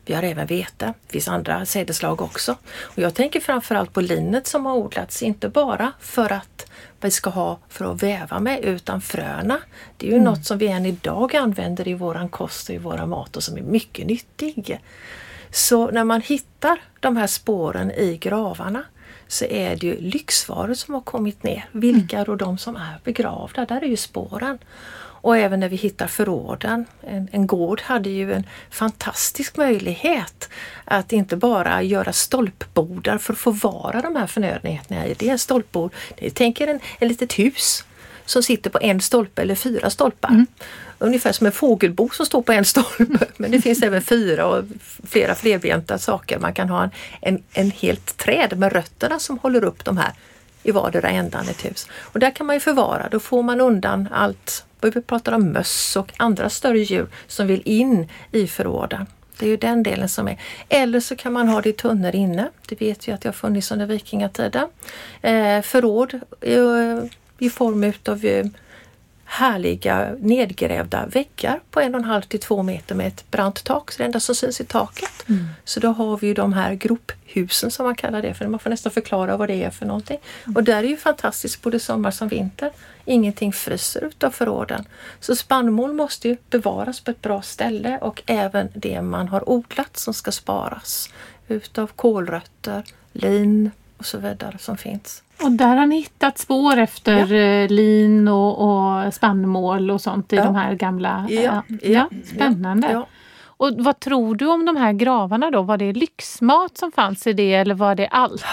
vi 0.06 0.14
har 0.14 0.24
även 0.24 0.48
vete. 0.48 0.94
Det 1.08 1.12
finns 1.12 1.28
andra 1.28 1.66
sädeslag 1.66 2.22
också. 2.22 2.56
Och 2.82 3.00
jag 3.00 3.14
tänker 3.14 3.40
framförallt 3.40 3.94
på 3.94 4.02
linet 4.02 4.48
som 4.48 4.66
har 4.66 4.76
odlats, 4.76 5.24
inte 5.24 5.50
bara 5.50 5.92
för 6.00 6.32
att 6.32 6.72
vi 7.02 7.12
ska 7.12 7.30
ha 7.30 7.60
för 7.70 7.92
att 7.92 8.04
väva 8.04 8.40
med 8.40 8.60
utan 8.64 9.02
fröna. 9.02 9.60
Det 9.98 10.08
är 10.08 10.12
ju 10.12 10.18
mm. 10.18 10.26
något 10.26 10.46
som 10.46 10.58
vi 10.58 10.68
än 10.68 10.86
idag 10.86 11.36
använder 11.36 11.88
i 11.88 11.94
våran 11.94 12.30
kost 12.30 12.70
och 12.70 12.76
i 12.76 12.78
våra 12.78 13.06
mat 13.06 13.38
och 13.38 13.44
som 13.44 13.58
är 13.58 13.62
mycket 13.62 14.08
nyttig. 14.08 14.80
Så 15.52 15.92
när 15.92 16.04
man 16.04 16.22
hittar 16.22 16.82
de 17.00 17.18
här 17.18 17.28
spåren 17.28 17.92
i 17.92 18.18
gravarna 18.18 18.84
så 19.30 19.46
är 19.46 19.76
det 19.76 19.88
ju 19.88 20.02
lyxvaror 20.02 20.74
som 20.74 20.94
har 20.94 21.02
kommit 21.02 21.44
ner. 21.44 21.66
Vilka 21.72 22.20
är 22.20 22.26
då 22.26 22.36
de 22.36 22.58
som 22.58 22.76
är 22.76 23.00
begravda? 23.04 23.66
Där 23.66 23.82
är 23.82 23.88
ju 23.88 23.98
spåren. 23.98 24.58
Och 25.22 25.38
även 25.38 25.60
när 25.60 25.70
vi 25.70 25.76
hittar 25.76 26.08
förråden. 26.08 26.86
En, 27.02 27.28
en 27.32 27.48
gård 27.48 27.82
hade 27.82 28.10
ju 28.10 28.34
en 28.34 28.44
fantastisk 28.70 29.58
möjlighet 29.58 30.50
att 30.86 31.12
inte 31.12 31.36
bara 31.36 31.82
göra 31.84 32.14
stolpbordar 32.14 33.18
för 33.18 33.34
att 33.34 33.40
förvara 33.40 34.02
de 34.02 34.16
här 34.16 34.28
förnödenheterna 34.28 35.08
i. 35.08 35.14
Det 35.14 35.28
är 35.28 35.32
en 35.32 35.40
stolpbord, 35.40 35.94
det 36.18 36.30
tänker 36.30 36.68
en, 36.68 36.80
en 37.00 37.08
litet 37.08 37.40
hus 37.40 37.86
som 38.26 38.44
sitter 38.44 38.70
på 38.70 38.80
en 38.82 39.02
stolpe 39.02 39.42
eller 39.42 39.56
fyra 39.56 39.90
stolpar. 39.90 40.30
Mm. 40.30 40.48
Ungefär 41.00 41.32
som 41.32 41.46
en 41.46 41.52
fågelbo 41.52 42.10
som 42.10 42.26
står 42.26 42.42
på 42.42 42.52
en 42.52 42.66
stolpe. 42.66 43.26
Men 43.38 43.52
det 43.52 43.62
finns 43.62 43.84
även 43.84 44.02
fyra 44.02 44.46
och 44.46 44.64
flera 45.08 45.36
flerbenta 45.36 45.98
saker. 45.98 46.40
Man 46.40 46.54
kan 46.54 46.70
ha 46.70 46.84
en, 46.84 46.90
en, 47.22 47.44
en 47.54 47.72
helt 47.72 48.18
träd 48.18 48.58
med 48.58 48.74
rötterna 48.74 49.20
som 49.20 49.38
håller 49.38 49.64
upp 49.64 49.86
de 49.86 49.98
här 49.98 50.14
i 50.64 50.72
vardera 50.72 51.10
ändan 51.10 51.46
i 51.48 51.50
ett 51.50 51.66
hus. 51.66 51.88
Och 52.00 52.20
där 52.20 52.32
kan 52.32 52.46
man 52.46 52.56
ju 52.56 52.60
förvara, 52.60 53.08
då 53.12 53.20
får 53.20 53.44
man 53.44 53.62
undan 53.62 54.08
allt. 54.12 54.66
Vi 54.82 54.92
pratar 54.92 55.32
om 55.32 55.52
möss 55.52 55.96
och 55.96 56.14
andra 56.18 56.50
större 56.50 56.80
djur 56.80 57.08
som 57.28 57.48
vill 57.48 57.62
in 57.66 58.08
i 58.32 58.48
förråden. 58.48 59.06
Det 59.40 59.46
är 59.46 59.50
ju 59.50 59.58
den 59.58 59.84
delen 59.84 60.10
som 60.10 60.28
är. 60.28 60.40
Eller 60.70 61.00
så 61.00 61.16
kan 61.16 61.34
man 61.34 61.48
ha 61.48 61.62
det 61.62 61.70
i 61.70 61.74
tunnor 61.74 62.16
inne. 62.16 62.50
Det 62.68 62.82
vet 62.82 63.08
vi 63.08 63.12
att 63.12 63.22
det 63.22 63.30
har 63.30 63.34
funnits 63.34 63.72
under 63.72 63.86
vikingatiden. 63.86 64.68
Eh, 65.22 65.62
förråd 65.62 66.20
eh, 66.42 66.98
i 67.38 67.50
form 67.50 67.84
utav 67.84 68.26
eh, 68.26 68.46
härliga 69.32 70.16
nedgrävda 70.20 71.06
väggar 71.06 71.60
på 71.72 71.80
en 71.80 71.96
och 71.96 72.00
en 72.00 72.06
halv 72.06 72.22
till 72.22 72.40
två 72.40 72.64
meter 72.64 72.96
med 72.96 73.08
ett 73.08 73.32
brant 73.32 73.64
tak, 73.64 73.92
så 73.92 73.98
det 73.98 74.06
enda 74.06 74.20
som 74.20 74.36
syns 74.36 74.62
i 74.62 74.66
taket. 74.66 75.30
Mm. 75.30 75.46
Så 75.64 75.80
då 75.80 75.88
har 75.88 76.18
vi 76.18 76.28
ju 76.28 76.34
de 76.34 76.54
här 76.54 76.74
grophusen 76.74 77.72
som 77.72 77.86
man 77.86 77.96
kallar 77.96 78.22
det 78.22 78.34
för. 78.34 78.48
Man 78.48 78.60
får 78.60 78.70
nästan 78.70 78.92
förklara 78.92 79.38
vad 79.38 79.48
det 79.48 79.64
är 79.64 79.70
för 79.70 79.86
någonting. 79.86 80.18
Mm. 80.46 80.56
Och 80.56 80.64
där 80.64 80.84
är 80.84 80.88
ju 80.88 80.98
fantastiskt 80.98 81.62
både 81.62 81.80
sommar 81.80 82.12
som 82.12 82.28
vinter. 82.28 82.72
Ingenting 83.06 83.54
fryser 83.54 84.04
utav 84.04 84.32
förråden. 84.32 84.86
Så 85.20 85.36
spannmål 85.36 85.94
måste 85.94 86.28
ju 86.28 86.38
bevaras 86.50 87.00
på 87.00 87.12
ett 87.12 87.22
bra 87.22 87.42
ställe 87.42 87.98
och 88.02 88.22
även 88.26 88.68
det 88.74 89.02
man 89.02 89.28
har 89.28 89.50
odlat 89.50 89.98
som 89.98 90.14
ska 90.14 90.32
sparas. 90.32 91.10
Utav 91.48 91.88
kålrötter, 91.88 92.84
lin 93.14 93.72
och 94.00 94.06
så 94.06 94.18
vidare 94.18 94.58
som 94.58 94.78
finns. 94.78 95.24
Och 95.44 95.52
där 95.52 95.76
har 95.76 95.86
ni 95.86 95.96
hittat 95.96 96.38
spår 96.38 96.78
efter 96.78 97.34
ja. 97.34 97.64
Eh, 97.64 97.70
lin 97.70 98.28
och, 98.28 98.62
och 98.62 99.14
spannmål 99.14 99.92
och 99.92 100.02
sånt 100.02 100.34
i 100.34 100.36
ja. 100.36 100.44
de 100.44 100.56
här 100.56 100.74
gamla... 100.74 101.28
Ja, 101.30 101.64
ja. 101.82 102.10
Spännande! 102.26 103.04
Och 103.60 103.72
vad 103.78 104.00
tror 104.00 104.36
du 104.36 104.48
om 104.48 104.66
de 104.66 104.78
här 104.78 104.94
gravarna 104.94 105.52
då? 105.52 105.62
Var 105.62 105.78
det 105.78 105.94
lyxmat 105.94 106.78
som 106.78 106.92
fanns 106.92 107.28
i 107.28 107.34
det 107.34 107.54
eller 107.54 107.76
var 107.76 107.96
det 107.96 108.08
allt? 108.08 108.46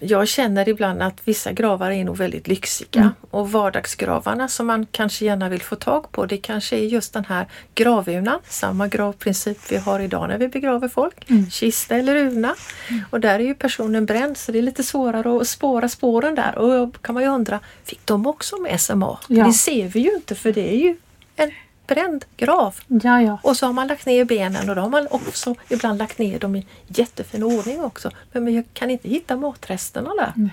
Jag 0.00 0.28
känner 0.28 0.68
ibland 0.68 1.02
att 1.02 1.20
vissa 1.24 1.52
gravar 1.52 1.90
är 1.90 2.04
nog 2.04 2.16
väldigt 2.16 2.48
lyxiga 2.48 3.00
mm. 3.00 3.12
och 3.30 3.52
vardagsgravarna 3.52 4.48
som 4.48 4.66
man 4.66 4.86
kanske 4.92 5.24
gärna 5.24 5.48
vill 5.48 5.62
få 5.62 5.76
tag 5.76 6.12
på 6.12 6.26
det 6.26 6.36
kanske 6.36 6.76
är 6.76 6.84
just 6.84 7.12
den 7.12 7.24
här 7.24 7.46
gravurnan, 7.74 8.38
samma 8.48 8.88
gravprincip 8.88 9.58
vi 9.72 9.76
har 9.76 10.00
idag 10.00 10.28
när 10.28 10.38
vi 10.38 10.48
begraver 10.48 10.88
folk, 10.88 11.30
mm. 11.30 11.50
kista 11.50 11.96
eller 11.96 12.16
urna. 12.16 12.54
Mm. 12.88 13.02
Och 13.10 13.20
där 13.20 13.34
är 13.34 13.44
ju 13.44 13.54
personen 13.54 14.06
bränd 14.06 14.36
så 14.36 14.52
det 14.52 14.58
är 14.58 14.62
lite 14.62 14.82
svårare 14.82 15.40
att 15.40 15.48
spåra 15.48 15.88
spåren 15.88 16.34
där 16.34 16.58
och 16.58 16.68
då 16.68 16.90
kan 16.98 17.14
man 17.14 17.22
ju 17.22 17.28
undra, 17.28 17.60
fick 17.84 18.06
de 18.06 18.26
också 18.26 18.56
med 18.56 18.80
sig 18.80 18.96
mat? 18.96 19.24
Ja. 19.28 19.46
Det 19.46 19.52
ser 19.52 19.88
vi 19.88 20.00
ju 20.00 20.14
inte 20.14 20.34
för 20.34 20.52
det 20.52 20.72
är 20.72 20.76
ju 20.76 20.96
en 21.36 21.50
bränd 21.90 22.24
grav. 22.36 22.74
Ja, 22.86 23.22
ja. 23.22 23.38
Och 23.42 23.56
så 23.56 23.66
har 23.66 23.72
man 23.72 23.86
lagt 23.86 24.06
ner 24.06 24.24
benen 24.24 24.70
och 24.70 24.76
då 24.76 24.82
har 24.82 24.88
man 24.88 25.06
också 25.10 25.54
ibland 25.68 25.98
lagt 25.98 26.18
ner 26.18 26.38
dem 26.38 26.56
i 26.56 26.66
jättefin 26.86 27.42
ordning 27.42 27.80
också. 27.80 28.10
Men 28.32 28.54
jag 28.54 28.64
kan 28.72 28.90
inte 28.90 29.08
hitta 29.08 29.36
matresterna 29.36 30.14
där. 30.14 30.32
Nej. 30.36 30.50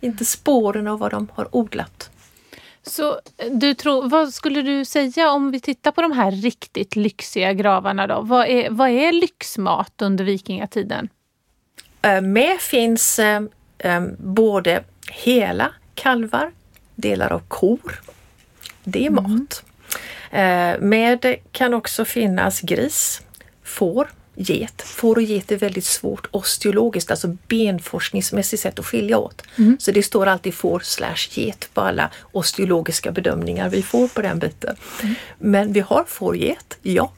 Inte 0.00 0.24
spåren 0.24 0.88
av 0.88 0.98
vad 0.98 1.10
de 1.10 1.28
har 1.34 1.56
odlat. 1.56 2.10
Så 2.82 3.20
du 3.50 3.74
tror, 3.74 4.08
vad 4.08 4.34
skulle 4.34 4.62
du 4.62 4.84
säga 4.84 5.30
om 5.30 5.50
vi 5.50 5.60
tittar 5.60 5.90
på 5.90 6.02
de 6.02 6.12
här 6.12 6.30
riktigt 6.30 6.96
lyxiga 6.96 7.52
gravarna 7.52 8.06
då? 8.06 8.20
Vad 8.20 8.46
är, 8.46 8.70
vad 8.70 8.90
är 8.90 9.12
lyxmat 9.12 10.02
under 10.02 10.24
vikingatiden? 10.24 11.08
Äh, 12.02 12.20
med 12.20 12.60
finns 12.60 13.18
äh, 13.18 13.42
både 14.18 14.84
hela 15.10 15.72
kalvar, 15.94 16.52
delar 16.94 17.32
av 17.32 17.42
kor. 17.48 18.00
Det 18.84 19.06
är 19.06 19.10
mm. 19.10 19.22
mat. 19.22 19.64
Eh, 20.32 20.80
med 20.80 21.36
kan 21.52 21.74
också 21.74 22.04
finnas 22.04 22.60
gris, 22.60 23.22
får, 23.64 24.08
get. 24.34 24.82
Får 24.82 25.16
och 25.16 25.22
get 25.22 25.52
är 25.52 25.56
väldigt 25.56 25.84
svårt 25.84 26.26
osteologiskt, 26.30 27.10
alltså 27.10 27.36
benforskningsmässigt 27.48 28.62
sätt 28.62 28.78
att 28.78 28.86
skilja 28.86 29.18
åt. 29.18 29.42
Mm. 29.58 29.76
Så 29.80 29.92
det 29.92 30.02
står 30.02 30.26
alltid 30.26 30.54
får 30.54 30.80
slash 30.80 31.28
get 31.30 31.68
på 31.74 31.80
alla 31.80 32.10
osteologiska 32.32 33.12
bedömningar 33.12 33.68
vi 33.68 33.82
får 33.82 34.08
på 34.08 34.22
den 34.22 34.38
biten. 34.38 34.76
Mm. 35.02 35.14
Men 35.38 35.72
vi 35.72 35.80
har 35.80 36.04
får, 36.08 36.36
get, 36.36 36.78
ja. 36.82 37.12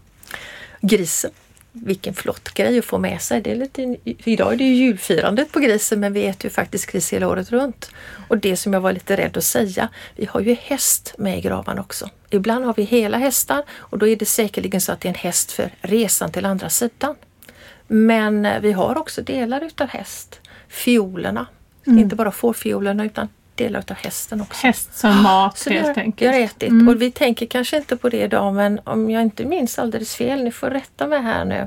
Grisen 0.81 1.31
vilken 1.77 2.15
flott 2.15 2.55
grej 2.55 2.79
att 2.79 2.85
få 2.85 2.99
med 2.99 3.23
sig. 3.23 3.41
Det 3.41 3.51
är 3.51 3.55
lite, 3.55 3.97
idag 4.05 4.53
är 4.53 4.57
det 4.57 4.65
ju 4.65 4.75
julfirandet 4.75 5.53
på 5.53 5.61
grisen 5.61 6.01
men 6.01 6.13
vi 6.13 6.27
äter 6.27 6.45
ju 6.45 6.51
faktiskt 6.51 6.87
gris 6.87 7.13
hela 7.13 7.29
året 7.29 7.51
runt. 7.51 7.91
Och 8.29 8.39
det 8.39 8.57
som 8.57 8.73
jag 8.73 8.81
var 8.81 8.93
lite 8.93 9.17
rädd 9.17 9.37
att 9.37 9.45
säga, 9.45 9.89
vi 10.17 10.27
har 10.27 10.41
ju 10.41 10.55
häst 10.55 11.15
med 11.19 11.39
i 11.39 11.41
graven 11.41 11.79
också. 11.79 12.11
Ibland 12.35 12.65
har 12.65 12.75
vi 12.75 12.83
hela 12.83 13.19
hästar 13.19 13.63
och 13.77 13.99
då 13.99 14.09
är 14.09 14.17
det 14.17 14.27
säkerligen 14.27 14.81
så 14.81 14.93
att 14.93 15.01
det 15.01 15.09
är 15.09 15.11
en 15.11 15.19
häst 15.19 15.53
för 15.53 15.71
resan 15.81 16.33
till 16.33 16.47
andra 16.47 16.69
sidan. 16.69 17.15
Men 17.87 18.49
vi 18.63 18.73
har 18.73 18.99
också 18.99 19.23
delar 19.23 19.61
utav 19.61 19.89
häst. 19.89 20.41
Fiolerna, 20.69 21.47
mm. 21.87 21.99
inte 21.99 22.17
bara 22.17 22.31
fårfiolerna 22.31 23.05
utan 23.05 23.29
delar 23.55 23.85
av 23.91 23.97
hästen 23.97 24.41
också. 24.41 24.67
Häst 24.67 24.99
som 24.99 25.23
mat 25.23 25.59
så 25.59 25.71
helt 25.71 25.99
enkelt. 25.99 26.35
Jag 26.35 26.43
ätit. 26.43 26.71
Mm. 26.71 26.89
Och 26.89 27.03
vi 27.03 27.11
tänker 27.11 27.47
kanske 27.47 27.77
inte 27.77 27.97
på 27.97 28.09
det 28.09 28.21
idag 28.21 28.55
men 28.55 28.81
om 28.85 29.11
jag 29.11 29.23
inte 29.23 29.45
minns 29.45 29.79
alldeles 29.79 30.15
fel, 30.15 30.45
ni 30.45 30.51
får 30.51 30.71
rätta 30.71 31.07
mig 31.07 31.23
här 31.23 31.45
nu, 31.45 31.67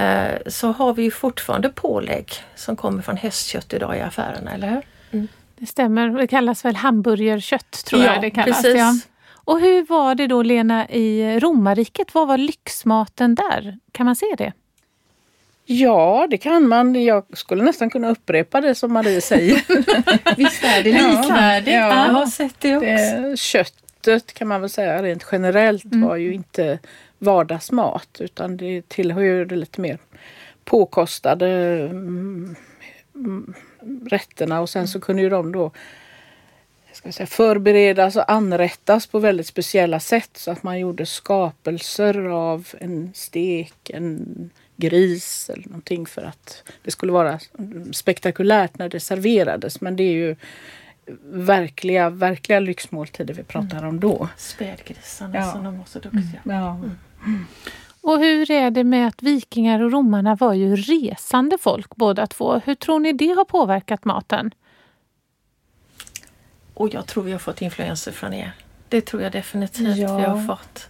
eh, 0.00 0.38
så 0.46 0.72
har 0.72 0.94
vi 0.94 1.10
fortfarande 1.10 1.68
pålägg 1.68 2.32
som 2.54 2.76
kommer 2.76 3.02
från 3.02 3.16
hästkött 3.16 3.72
idag 3.72 3.96
i 3.96 4.00
affärerna, 4.00 4.52
eller 4.52 4.70
hur? 4.70 4.82
Mm. 5.10 5.28
Det 5.56 5.66
stämmer, 5.66 6.08
det 6.08 6.26
kallas 6.26 6.64
väl 6.64 6.76
hamburgerkött 6.76 7.84
tror 7.84 8.02
ja, 8.02 8.12
jag 8.12 8.22
det 8.22 8.30
kallas. 8.30 8.62
Precis. 8.62 8.78
Ja. 8.78 8.94
Och 9.44 9.60
hur 9.60 9.84
var 9.84 10.14
det 10.14 10.26
då 10.26 10.42
Lena 10.42 10.88
i 10.88 11.40
romarriket? 11.40 12.14
Vad 12.14 12.28
var 12.28 12.38
lyxmaten 12.38 13.34
där? 13.34 13.78
Kan 13.92 14.06
man 14.06 14.16
se 14.16 14.26
det? 14.38 14.52
Ja, 15.64 16.26
det 16.30 16.38
kan 16.38 16.68
man. 16.68 17.04
Jag 17.04 17.24
skulle 17.32 17.64
nästan 17.64 17.90
kunna 17.90 18.10
upprepa 18.10 18.60
det 18.60 18.74
som 18.74 18.92
Marie 18.92 19.20
säger. 19.20 19.56
Visst 20.36 20.64
är 20.64 20.82
det 20.82 20.92
likvärdigt? 20.92 21.74
Ja, 21.74 21.80
ja. 21.80 22.06
Jag 22.06 22.12
har 22.12 22.26
sett 22.26 22.54
det 22.58 22.76
också. 22.76 22.86
Det, 22.86 23.38
köttet 23.38 24.34
kan 24.34 24.48
man 24.48 24.60
väl 24.60 24.70
säga 24.70 25.02
rent 25.02 25.26
generellt 25.32 25.84
mm. 25.84 26.08
var 26.08 26.16
ju 26.16 26.34
inte 26.34 26.78
vardagsmat 27.18 28.16
utan 28.20 28.56
det 28.56 28.88
tillhör 28.88 29.22
ju 29.22 29.44
det 29.44 29.56
lite 29.56 29.80
mer 29.80 29.98
påkostade 30.64 31.48
mm, 31.90 32.56
rätterna 34.06 34.60
och 34.60 34.68
sen 34.68 34.88
så 34.88 35.00
kunde 35.00 35.22
ju 35.22 35.28
de 35.28 35.52
då 35.52 35.70
ska 36.96 37.12
säga, 37.12 37.26
förberedas 37.26 38.16
och 38.16 38.32
anrättas 38.32 39.06
på 39.06 39.18
väldigt 39.18 39.46
speciella 39.46 40.00
sätt 40.00 40.30
så 40.32 40.50
att 40.50 40.62
man 40.62 40.78
gjorde 40.78 41.06
skapelser 41.06 42.24
av 42.24 42.68
en 42.78 43.10
stek, 43.14 43.90
en 43.90 44.50
gris 44.76 45.50
eller 45.54 45.68
någonting 45.68 46.06
för 46.06 46.22
att 46.22 46.62
det 46.82 46.90
skulle 46.90 47.12
vara 47.12 47.40
spektakulärt 47.92 48.78
när 48.78 48.88
det 48.88 49.00
serverades. 49.00 49.80
Men 49.80 49.96
det 49.96 50.02
är 50.02 50.12
ju 50.12 50.36
verkliga, 51.24 52.10
verkliga 52.10 52.60
lyxmåltider 52.60 53.34
vi 53.34 53.42
pratar 53.42 53.78
mm. 53.78 53.88
om 53.88 54.00
då. 54.00 54.28
Spädgrisarna 54.36 55.36
ja. 55.38 55.52
som 55.52 55.64
de 55.64 55.78
var 55.78 55.84
så 55.84 55.98
duktiga. 55.98 56.40
Mm. 56.44 56.56
Ja. 56.56 56.80
Mm. 57.26 57.46
Och 58.00 58.18
hur 58.18 58.50
är 58.50 58.70
det 58.70 58.84
med 58.84 59.08
att 59.08 59.22
vikingar 59.22 59.82
och 59.82 59.92
romarna 59.92 60.34
var 60.34 60.54
ju 60.54 60.76
resande 60.76 61.58
folk 61.60 61.96
båda 61.96 62.26
två. 62.26 62.60
Hur 62.64 62.74
tror 62.74 63.00
ni 63.00 63.12
det 63.12 63.28
har 63.28 63.44
påverkat 63.44 64.04
maten? 64.04 64.50
Och 66.82 66.94
jag 66.94 67.06
tror 67.06 67.24
vi 67.24 67.32
har 67.32 67.38
fått 67.38 67.62
influenser 67.62 68.12
från 68.12 68.32
er. 68.32 68.52
Det 68.88 69.00
tror 69.00 69.22
jag 69.22 69.32
definitivt 69.32 69.96
ja. 69.96 70.16
vi 70.16 70.22
har 70.22 70.46
fått. 70.46 70.88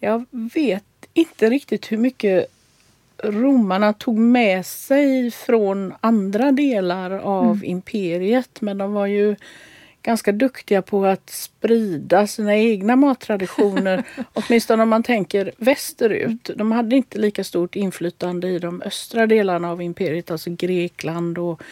Jag 0.00 0.26
vet 0.30 0.84
inte 1.12 1.50
riktigt 1.50 1.92
hur 1.92 1.96
mycket 1.96 2.46
romarna 3.22 3.92
tog 3.92 4.18
med 4.18 4.66
sig 4.66 5.30
från 5.30 5.94
andra 6.00 6.52
delar 6.52 7.10
av 7.10 7.44
mm. 7.44 7.64
imperiet 7.64 8.60
men 8.60 8.78
de 8.78 8.92
var 8.92 9.06
ju 9.06 9.36
ganska 10.02 10.32
duktiga 10.32 10.82
på 10.82 11.06
att 11.06 11.30
sprida 11.30 12.26
sina 12.26 12.56
egna 12.56 12.96
mattraditioner. 12.96 14.04
åtminstone 14.32 14.82
om 14.82 14.88
man 14.88 15.02
tänker 15.02 15.52
västerut. 15.56 16.50
De 16.56 16.72
hade 16.72 16.96
inte 16.96 17.18
lika 17.18 17.44
stort 17.44 17.76
inflytande 17.76 18.48
i 18.48 18.58
de 18.58 18.82
östra 18.82 19.26
delarna 19.26 19.70
av 19.70 19.82
imperiet, 19.82 20.30
alltså 20.30 20.50
Grekland 20.50 21.38
och 21.38 21.62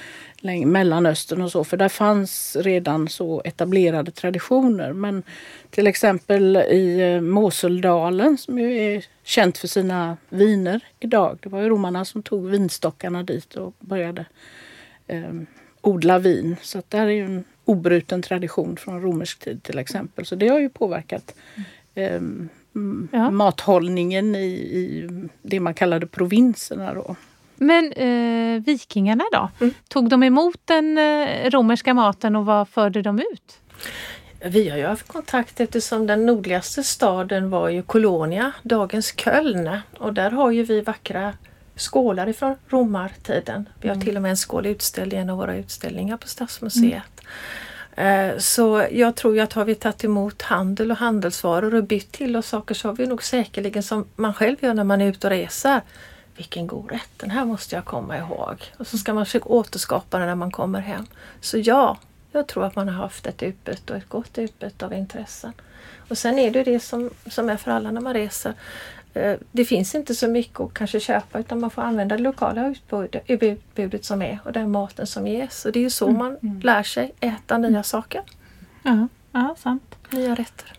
Mellanöstern 0.42 1.42
och 1.42 1.52
så, 1.52 1.64
för 1.64 1.76
där 1.76 1.88
fanns 1.88 2.56
redan 2.60 3.08
så 3.08 3.42
etablerade 3.44 4.10
traditioner. 4.10 4.92
Men 4.92 5.22
till 5.70 5.86
exempel 5.86 6.56
i 6.56 7.00
eh, 7.14 7.20
Moseldalen 7.20 8.38
som 8.38 8.58
ju 8.58 8.78
är 8.78 9.04
känt 9.24 9.58
för 9.58 9.68
sina 9.68 10.16
viner 10.28 10.84
idag. 11.00 11.38
Det 11.42 11.48
var 11.48 11.60
ju 11.60 11.68
romarna 11.68 12.04
som 12.04 12.22
tog 12.22 12.46
vinstockarna 12.46 13.22
dit 13.22 13.54
och 13.54 13.74
började 13.78 14.24
eh, 15.06 15.32
odla 15.80 16.18
vin. 16.18 16.56
Så 16.62 16.78
att 16.78 16.90
där 16.90 17.06
är 17.06 17.10
ju 17.10 17.24
en 17.24 17.44
obruten 17.64 18.22
tradition 18.22 18.76
från 18.76 19.02
romersk 19.02 19.38
tid 19.38 19.62
till 19.62 19.78
exempel. 19.78 20.26
Så 20.26 20.34
det 20.34 20.48
har 20.48 20.58
ju 20.58 20.68
påverkat 20.68 21.34
eh, 21.94 22.20
ja. 23.12 23.30
mathållningen 23.30 24.34
i, 24.34 24.48
i 24.52 25.08
det 25.42 25.60
man 25.60 25.74
kallade 25.74 26.06
provinserna. 26.06 26.94
Då. 26.94 27.16
Men 27.62 27.92
eh, 27.92 28.62
vikingarna 28.62 29.24
då? 29.32 29.50
Mm. 29.60 29.74
Tog 29.88 30.08
de 30.08 30.22
emot 30.22 30.60
den 30.64 30.98
eh, 30.98 31.50
romerska 31.50 31.94
maten 31.94 32.36
och 32.36 32.46
vad 32.46 32.68
förde 32.68 33.02
de 33.02 33.18
ut? 33.18 33.58
Vi 34.44 34.68
har 34.68 34.78
ju 34.78 34.86
haft 34.86 35.08
kontakt 35.08 35.60
eftersom 35.60 36.06
den 36.06 36.26
nordligaste 36.26 36.82
staden 36.82 37.50
var 37.50 37.68
ju 37.68 37.82
Colonia, 37.82 38.52
dagens 38.62 39.14
Köln. 39.16 39.70
Och 39.98 40.14
där 40.14 40.30
har 40.30 40.50
ju 40.50 40.62
vi 40.62 40.80
vackra 40.80 41.32
skålar 41.76 42.28
ifrån 42.28 42.56
romartiden. 42.68 43.68
Vi 43.80 43.88
har 43.88 43.94
mm. 43.94 44.06
till 44.06 44.16
och 44.16 44.22
med 44.22 44.30
en 44.30 44.36
skål 44.36 44.66
utställd 44.66 45.12
i 45.12 45.16
en 45.16 45.30
av 45.30 45.38
våra 45.38 45.56
utställningar 45.56 46.16
på 46.16 46.28
Stadsmuseet. 46.28 47.20
Mm. 47.96 48.40
Så 48.40 48.86
jag 48.90 49.16
tror 49.16 49.34
ju 49.34 49.40
att 49.40 49.52
har 49.52 49.64
vi 49.64 49.74
tagit 49.74 50.04
emot 50.04 50.42
handel 50.42 50.90
och 50.90 50.96
handelsvaror 50.96 51.74
och 51.74 51.84
bytt 51.84 52.12
till 52.12 52.36
oss 52.36 52.46
saker 52.46 52.74
så 52.74 52.88
har 52.88 52.94
vi 52.94 53.06
nog 53.06 53.22
säkerligen 53.22 53.82
som 53.82 54.08
man 54.16 54.34
själv 54.34 54.56
gör 54.60 54.74
när 54.74 54.84
man 54.84 55.00
är 55.00 55.06
ute 55.06 55.26
och 55.26 55.30
reser. 55.30 55.80
Vilken 56.36 56.66
god 56.66 56.90
rätt, 56.90 57.10
den 57.16 57.30
här 57.30 57.44
måste 57.44 57.74
jag 57.74 57.84
komma 57.84 58.18
ihåg. 58.18 58.72
Och 58.78 58.86
så 58.86 58.98
ska 58.98 59.14
man 59.14 59.26
försöka 59.26 59.48
återskapa 59.48 60.18
den 60.18 60.26
när 60.26 60.34
man 60.34 60.50
kommer 60.50 60.80
hem. 60.80 61.06
Så 61.40 61.58
ja, 61.58 61.98
jag 62.32 62.46
tror 62.46 62.64
att 62.64 62.76
man 62.76 62.88
har 62.88 63.02
haft 63.02 63.26
ett 63.26 63.42
utbyte 63.42 63.92
och 63.92 63.98
ett 63.98 64.08
gott 64.08 64.38
utbyte 64.38 64.86
av 64.86 64.92
intressen. 64.92 65.52
Och 66.08 66.18
sen 66.18 66.38
är 66.38 66.50
det 66.50 66.62
det 66.62 66.80
som, 66.80 67.10
som 67.26 67.50
är 67.50 67.56
för 67.56 67.70
alla 67.70 67.90
när 67.90 68.00
man 68.00 68.14
reser. 68.14 68.54
Eh, 69.14 69.36
det 69.52 69.64
finns 69.64 69.94
inte 69.94 70.14
så 70.14 70.28
mycket 70.28 70.60
att 70.60 70.74
kanske 70.74 71.00
köpa 71.00 71.38
utan 71.38 71.60
man 71.60 71.70
får 71.70 71.82
använda 71.82 72.16
det 72.16 72.22
lokala 72.22 72.68
utbudet, 72.68 73.22
utbudet 73.26 74.04
som 74.04 74.22
är 74.22 74.38
och 74.44 74.52
den 74.52 74.70
maten 74.70 75.06
som 75.06 75.26
ges. 75.26 75.64
Och 75.64 75.72
det 75.72 75.78
är 75.78 75.82
ju 75.82 75.90
så 75.90 76.08
mm. 76.08 76.18
man 76.18 76.36
mm. 76.42 76.60
lär 76.60 76.82
sig 76.82 77.14
äta 77.20 77.58
nya 77.58 77.82
saker. 77.82 78.22
Ja, 78.82 79.08
ja 79.32 79.56
sant. 79.58 79.94
Nya 80.10 80.34
rätter. 80.34 80.72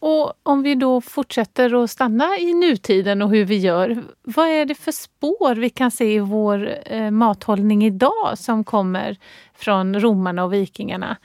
Och 0.00 0.32
om 0.42 0.62
vi 0.62 0.74
då 0.74 1.00
fortsätter 1.00 1.84
att 1.84 1.90
stanna 1.90 2.38
i 2.38 2.54
nutiden 2.54 3.22
och 3.22 3.30
hur 3.30 3.44
vi 3.44 3.56
gör. 3.56 4.02
Vad 4.22 4.48
är 4.48 4.64
det 4.64 4.74
för 4.74 4.92
spår 4.92 5.54
vi 5.54 5.70
kan 5.70 5.90
se 5.90 6.14
i 6.14 6.18
vår 6.18 6.78
eh, 6.86 7.10
mathållning 7.10 7.84
idag 7.84 8.38
som 8.38 8.64
kommer 8.64 9.16
från 9.54 10.00
romarna 10.00 10.44
och 10.44 10.52
vikingarna? 10.52 11.16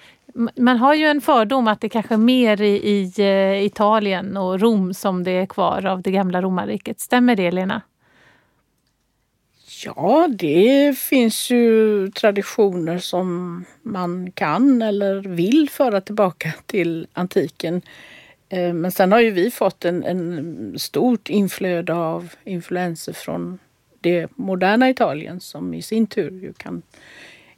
Man 0.56 0.78
har 0.78 0.94
ju 0.94 1.06
en 1.06 1.22
fördom 1.22 1.68
att 1.68 1.82
det 1.82 1.90
kanske 1.90 2.14
är 2.14 2.18
mer 2.18 2.62
i, 2.62 2.90
i 2.90 3.14
eh, 3.18 3.66
Italien 3.66 4.38
och 4.38 4.60
Rom 4.60 4.94
som 4.94 5.24
det 5.24 5.32
är 5.32 5.46
kvar 5.46 5.86
av 5.86 6.02
det 6.02 6.12
gamla 6.12 6.42
romarriket. 6.42 7.00
Stämmer 7.00 7.36
det 7.36 7.52
Lena? 7.52 7.82
Ja, 9.86 10.28
det 10.32 10.98
finns 10.98 11.50
ju 11.50 12.08
traditioner 12.12 12.98
som 12.98 13.66
man 13.82 14.32
kan 14.32 14.82
eller 14.82 15.16
vill 15.16 15.70
föra 15.70 16.02
tillbaka 16.02 16.54
till 16.66 17.08
antiken. 17.14 17.82
Eh, 18.56 18.74
men 18.74 18.92
sen 18.92 19.12
har 19.12 19.20
ju 19.20 19.32
vi 19.32 19.52
fått 19.52 19.86
en, 19.86 20.04
en 20.04 20.80
stort 20.80 21.30
inflöde 21.30 21.94
av 21.94 22.34
influenser 22.44 23.14
från 23.14 23.60
det 24.00 24.28
moderna 24.36 24.90
Italien 24.90 25.40
som 25.40 25.74
i 25.74 25.82
sin 25.82 26.08
tur 26.08 26.32
ju 26.32 26.54
kan 26.54 26.82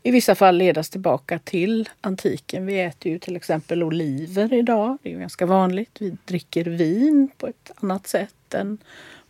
i 0.04 0.12
vissa 0.12 0.36
fall 0.36 0.58
ledas 0.58 0.90
tillbaka 0.90 1.40
till 1.40 1.90
antiken. 2.02 2.66
Vi 2.66 2.82
äter 2.82 3.12
ju 3.12 3.20
till 3.20 3.36
exempel 3.36 3.84
oliver 3.84 4.54
idag. 4.54 4.98
Det 5.04 5.14
är 5.14 5.20
ganska 5.20 5.46
vanligt. 5.46 5.92
Vi 6.00 6.18
dricker 6.26 6.64
vin 6.64 7.30
på 7.38 7.48
ett 7.48 7.72
annat 7.76 8.08
sätt 8.08 8.54
än 8.54 8.78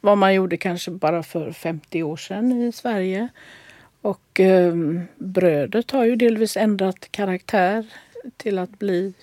vad 0.01 0.17
man 0.17 0.33
gjorde 0.33 0.57
kanske 0.57 0.91
bara 0.91 1.23
för 1.23 1.51
50 1.51 2.03
år 2.03 2.17
sedan 2.17 2.51
i 2.51 2.71
Sverige. 2.71 3.27
Och 4.01 4.39
eh, 4.39 4.75
brödet 5.15 5.91
har 5.91 6.05
ju 6.05 6.15
delvis 6.15 6.57
ändrat 6.57 7.11
karaktär 7.11 7.85
till 8.37 8.59
att 8.59 8.79
bli 8.79 9.13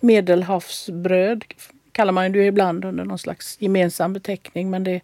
medelhavsbröd 0.00 1.44
kallar 1.94 2.12
man 2.12 2.32
det 2.32 2.46
ibland 2.46 2.84
under 2.84 3.04
någon 3.04 3.18
slags 3.18 3.56
gemensam 3.60 4.12
beteckning. 4.12 4.70
Men 4.70 4.84
det, 4.84 5.00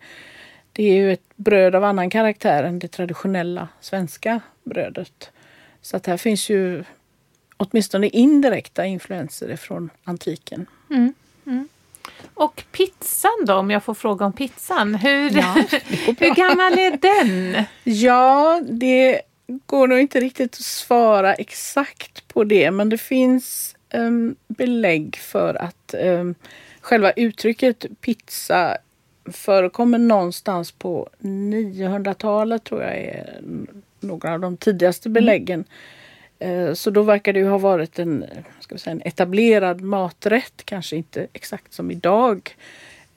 det 0.72 0.82
är 0.82 0.94
ju 0.94 1.12
ett 1.12 1.36
bröd 1.36 1.74
av 1.74 1.84
annan 1.84 2.10
karaktär 2.10 2.64
än 2.64 2.78
det 2.78 2.88
traditionella 2.88 3.68
svenska 3.80 4.40
brödet. 4.64 5.30
Så 5.82 5.96
att 5.96 6.06
här 6.06 6.16
finns 6.16 6.48
ju 6.48 6.84
åtminstone 7.56 8.08
indirekta 8.08 8.86
influenser 8.86 9.56
från 9.56 9.90
antiken. 10.04 10.66
Mm, 10.90 11.14
mm. 11.46 11.68
Och 12.34 12.64
pizzan 12.72 13.44
då, 13.46 13.54
om 13.54 13.70
jag 13.70 13.84
får 13.84 13.94
fråga 13.94 14.26
om 14.26 14.32
pizzan. 14.32 14.94
Hur, 14.94 15.30
ja, 15.30 15.54
hur 16.18 16.34
gammal 16.34 16.72
är 16.72 16.96
den? 16.96 17.64
Ja, 17.84 18.60
det 18.68 19.20
går 19.66 19.86
nog 19.86 19.98
inte 19.98 20.20
riktigt 20.20 20.54
att 20.54 20.64
svara 20.64 21.34
exakt 21.34 22.28
på 22.28 22.44
det 22.44 22.70
men 22.70 22.88
det 22.88 22.98
finns 22.98 23.76
um, 23.94 24.36
belägg 24.48 25.16
för 25.16 25.54
att 25.54 25.94
um, 25.98 26.34
själva 26.90 27.10
uttrycket 27.10 27.86
pizza 28.00 28.76
förekommer 29.24 29.98
någonstans 29.98 30.72
på 30.72 31.08
900-talet 31.18 32.64
tror 32.64 32.82
jag 32.82 32.96
är 32.96 33.40
några 34.00 34.32
av 34.32 34.40
de 34.40 34.56
tidigaste 34.56 35.08
mm. 35.08 35.14
beläggen. 35.14 35.64
Mm. 36.38 36.76
Så 36.76 36.90
då 36.90 37.02
verkar 37.02 37.32
det 37.32 37.38
ju 37.38 37.48
ha 37.48 37.58
varit 37.58 37.98
en, 37.98 38.24
ska 38.60 38.74
vi 38.74 38.78
säga, 38.78 38.92
en 38.92 39.02
etablerad 39.04 39.80
maträtt, 39.80 40.62
kanske 40.64 40.96
inte 40.96 41.26
exakt 41.32 41.72
som 41.72 41.90
idag. 41.90 42.56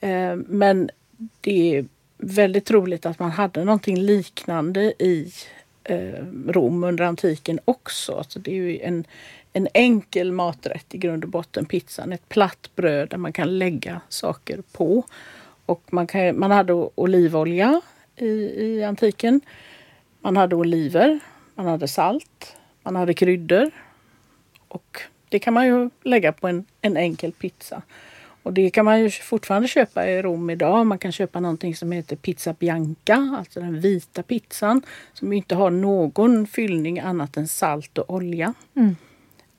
Eh, 0.00 0.36
men 0.36 0.90
det 1.40 1.76
är 1.76 1.84
väldigt 2.18 2.64
troligt 2.64 3.06
att 3.06 3.18
man 3.18 3.30
hade 3.30 3.64
någonting 3.64 3.98
liknande 3.98 4.82
i 4.98 5.32
eh, 5.84 6.24
Rom 6.48 6.84
under 6.84 7.04
antiken 7.04 7.60
också. 7.64 8.14
Alltså 8.16 8.38
det 8.38 8.50
är 8.50 8.54
ju 8.54 8.80
en, 8.80 9.04
en 9.56 9.68
enkel 9.74 10.32
maträtt 10.32 10.94
i 10.94 10.98
grund 10.98 11.24
och 11.24 11.30
botten, 11.30 11.64
pizzan. 11.64 12.12
Ett 12.12 12.28
platt 12.28 12.70
bröd 12.76 13.08
där 13.08 13.18
man 13.18 13.32
kan 13.32 13.58
lägga 13.58 14.00
saker 14.08 14.62
på. 14.72 15.04
Och 15.66 15.82
man, 15.92 16.06
kan, 16.06 16.38
man 16.38 16.50
hade 16.50 16.72
olivolja 16.72 17.80
i, 18.16 18.26
i 18.64 18.84
antiken. 18.84 19.40
Man 20.20 20.36
hade 20.36 20.56
oliver, 20.56 21.20
man 21.54 21.66
hade 21.66 21.88
salt, 21.88 22.56
man 22.82 22.96
hade 22.96 23.14
kryddor. 23.14 23.70
Och 24.68 25.00
det 25.28 25.38
kan 25.38 25.54
man 25.54 25.66
ju 25.66 25.90
lägga 26.02 26.32
på 26.32 26.48
en, 26.48 26.64
en 26.80 26.96
enkel 26.96 27.32
pizza. 27.32 27.82
Och 28.42 28.52
det 28.52 28.70
kan 28.70 28.84
man 28.84 29.00
ju 29.00 29.10
fortfarande 29.10 29.68
köpa 29.68 30.10
i 30.10 30.22
Rom 30.22 30.50
idag. 30.50 30.86
Man 30.86 30.98
kan 30.98 31.12
köpa 31.12 31.40
någonting 31.40 31.76
som 31.76 31.92
heter 31.92 32.16
pizza 32.16 32.52
bianca, 32.52 33.36
alltså 33.38 33.60
den 33.60 33.80
vita 33.80 34.22
pizzan 34.22 34.82
som 35.12 35.32
inte 35.32 35.54
har 35.54 35.70
någon 35.70 36.46
fyllning 36.46 37.00
annat 37.00 37.36
än 37.36 37.48
salt 37.48 37.98
och 37.98 38.14
olja. 38.14 38.54
Mm. 38.76 38.96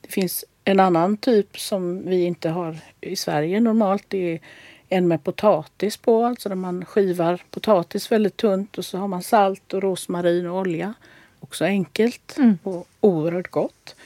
Det 0.06 0.12
finns 0.12 0.44
en 0.64 0.80
annan 0.80 1.16
typ 1.16 1.58
som 1.58 2.08
vi 2.08 2.24
inte 2.24 2.48
har 2.48 2.78
i 3.00 3.16
Sverige 3.16 3.60
normalt. 3.60 4.04
Det 4.08 4.32
är 4.32 4.40
en 4.88 5.08
med 5.08 5.24
potatis 5.24 5.96
på, 5.96 6.24
alltså 6.24 6.48
där 6.48 6.56
man 6.56 6.84
skivar 6.84 7.42
potatis 7.50 8.12
väldigt 8.12 8.36
tunt 8.36 8.78
och 8.78 8.84
så 8.84 8.98
har 8.98 9.08
man 9.08 9.22
salt 9.22 9.74
och 9.74 9.82
rosmarin 9.82 10.46
och 10.46 10.58
olja. 10.58 10.94
Också 11.40 11.64
enkelt 11.64 12.36
mm. 12.36 12.58
och 12.62 12.86
oerhört 13.00 13.50
gott. 13.50 13.96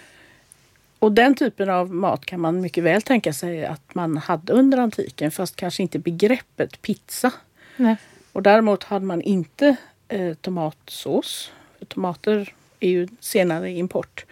Och 0.98 1.12
den 1.12 1.34
typen 1.34 1.70
av 1.70 1.94
mat 1.94 2.26
kan 2.26 2.40
man 2.40 2.60
mycket 2.60 2.84
väl 2.84 3.02
tänka 3.02 3.32
sig 3.32 3.66
att 3.66 3.94
man 3.94 4.16
hade 4.16 4.52
under 4.52 4.78
antiken 4.78 5.30
fast 5.30 5.56
kanske 5.56 5.82
inte 5.82 5.98
begreppet 5.98 6.82
pizza. 6.82 7.32
Nej. 7.76 7.96
Och 8.32 8.42
däremot 8.42 8.84
hade 8.84 9.04
man 9.04 9.22
inte 9.22 9.76
eh, 10.08 10.34
tomatsås. 10.34 11.52
Tomater 11.88 12.54
är 12.80 12.88
ju 12.88 13.08
senare 13.20 13.70
import. 13.70 14.24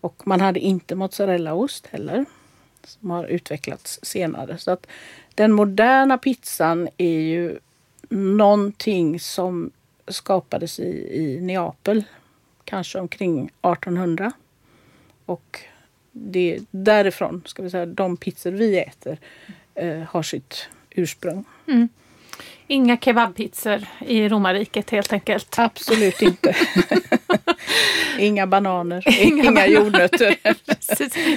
Och 0.00 0.26
man 0.26 0.40
hade 0.40 0.60
inte 0.60 0.94
mozzarellaost 0.94 1.86
heller 1.86 2.24
som 2.84 3.10
har 3.10 3.24
utvecklats 3.24 4.00
senare. 4.02 4.58
Så 4.58 4.70
att 4.70 4.86
den 5.34 5.52
moderna 5.52 6.18
pizzan 6.18 6.88
är 6.96 7.20
ju 7.20 7.58
någonting 8.08 9.20
som 9.20 9.70
skapades 10.08 10.80
i, 10.80 11.08
i 11.12 11.40
Neapel, 11.40 12.04
kanske 12.64 12.98
omkring 12.98 13.44
1800. 13.44 14.32
Och 15.26 15.60
det 16.12 16.58
därifrån, 16.70 17.42
ska 17.46 17.62
vi 17.62 17.70
säga, 17.70 17.86
de 17.86 18.16
pizzor 18.16 18.50
vi 18.50 18.78
äter 18.78 19.18
eh, 19.74 19.98
har 19.98 20.22
sitt 20.22 20.68
ursprung. 20.90 21.44
Mm. 21.66 21.88
Inga 22.70 22.96
kebabpizzor 22.96 23.86
i 24.06 24.28
romarriket 24.28 24.90
helt 24.90 25.12
enkelt. 25.12 25.58
Absolut 25.58 26.22
inte. 26.22 26.56
Inga 28.18 28.46
bananer, 28.46 29.22
inga, 29.22 29.44
inga 29.44 29.66
jordnötter. 29.66 30.36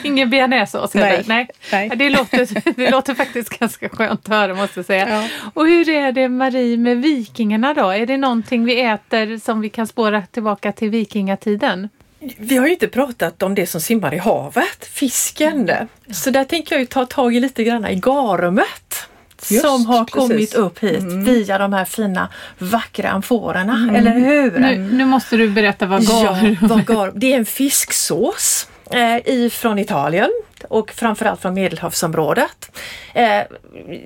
Ingen 0.07 0.29
bearnaisesås 0.29 0.93
Nej. 0.93 1.23
Nej. 1.27 1.47
Nej. 1.71 1.89
Det, 1.95 2.09
låter, 2.09 2.75
det 2.75 2.91
låter 2.91 3.13
faktiskt 3.13 3.59
ganska 3.59 3.89
skönt 3.89 4.19
att 4.19 4.27
höra 4.27 4.53
måste 4.53 4.79
jag 4.79 4.85
säga. 4.85 5.09
Ja. 5.09 5.49
Och 5.53 5.67
hur 5.67 5.89
är 5.89 6.11
det 6.11 6.29
Marie 6.29 6.77
med 6.77 7.01
vikingarna 7.01 7.73
då? 7.73 7.89
Är 7.89 8.05
det 8.05 8.17
någonting 8.17 8.65
vi 8.65 8.81
äter 8.81 9.37
som 9.37 9.61
vi 9.61 9.69
kan 9.69 9.87
spåra 9.87 10.21
tillbaka 10.21 10.71
till 10.71 10.89
vikingatiden? 10.89 11.89
Vi 12.37 12.57
har 12.57 12.65
ju 12.65 12.73
inte 12.73 12.87
pratat 12.87 13.43
om 13.43 13.55
det 13.55 13.67
som 13.67 13.81
simmar 13.81 14.13
i 14.13 14.17
havet, 14.17 14.85
fisken. 14.85 15.71
Så 16.11 16.29
där 16.29 16.43
tänker 16.43 16.75
jag 16.75 16.79
ju 16.79 16.85
ta 16.85 17.05
tag 17.05 17.35
i 17.35 17.39
lite 17.39 17.63
grann 17.63 17.87
i 17.87 17.95
garumet. 17.95 19.07
Just, 19.51 19.65
som 19.65 19.85
har 19.85 20.05
precis. 20.05 20.13
kommit 20.29 20.53
upp 20.53 20.79
hit 20.79 21.03
via 21.03 21.57
de 21.57 21.73
här 21.73 21.85
fina 21.85 22.29
vackra 22.57 23.09
amforerna, 23.09 23.97
eller 23.97 24.11
hur? 24.11 24.59
Nu, 24.59 24.77
nu 24.77 25.05
måste 25.05 25.35
du 25.37 25.49
berätta 25.49 25.85
vad 25.85 26.03
Ja, 26.03 26.23
gar... 26.23 26.67
vad 26.67 26.79
gar- 26.85 27.11
det 27.15 27.33
är 27.33 27.37
en 27.37 27.45
fisksås 27.45 28.67
eh, 28.91 29.17
ifrån 29.25 29.79
Italien 29.79 30.29
och 30.67 30.91
framförallt 30.91 31.41
från 31.41 31.53
Medelhavsområdet. 31.53 32.77
Eh, 33.13 33.41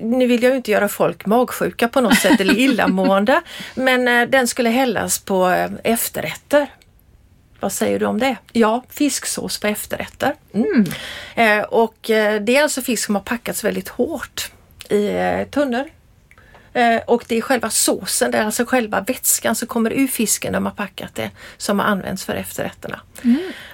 nu 0.02 0.26
vill 0.26 0.42
jag 0.42 0.50
ju 0.50 0.56
inte 0.56 0.70
göra 0.70 0.88
folk 0.88 1.26
magsjuka 1.26 1.88
på 1.88 2.00
något 2.00 2.18
sätt 2.18 2.40
eller 2.40 2.54
illamående 2.58 3.40
men 3.74 4.08
eh, 4.08 4.28
den 4.28 4.48
skulle 4.48 4.68
hällas 4.70 5.18
på 5.18 5.48
eh, 5.50 5.70
efterrätter. 5.84 6.66
Vad 7.60 7.72
säger 7.72 7.98
du 7.98 8.06
om 8.06 8.18
det? 8.18 8.36
Ja, 8.52 8.84
fisksås 8.90 9.58
på 9.60 9.66
efterrätter. 9.66 10.34
Mm. 10.54 10.84
Eh, 11.34 11.64
och 11.64 12.10
eh, 12.10 12.40
det 12.42 12.56
är 12.56 12.62
alltså 12.62 12.82
fisk 12.82 13.04
som 13.06 13.14
har 13.14 13.22
packats 13.22 13.64
väldigt 13.64 13.88
hårt 13.88 14.50
i 14.90 15.08
eh, 15.08 15.48
tunnor. 15.50 15.84
Eh, 16.72 17.00
och 17.06 17.24
det 17.28 17.36
är 17.36 17.40
själva 17.40 17.70
såsen, 17.70 18.30
det 18.30 18.38
är 18.38 18.44
alltså 18.44 18.64
själva 18.64 19.00
vätskan 19.00 19.54
som 19.54 19.68
kommer 19.68 19.92
ur 19.92 20.06
fisken 20.06 20.52
när 20.52 20.60
man 20.60 20.74
packat 20.74 21.14
det 21.14 21.30
som 21.56 21.78
har 21.78 21.86
använts 21.86 22.24
för 22.24 22.34
efterrätterna. 22.34 23.00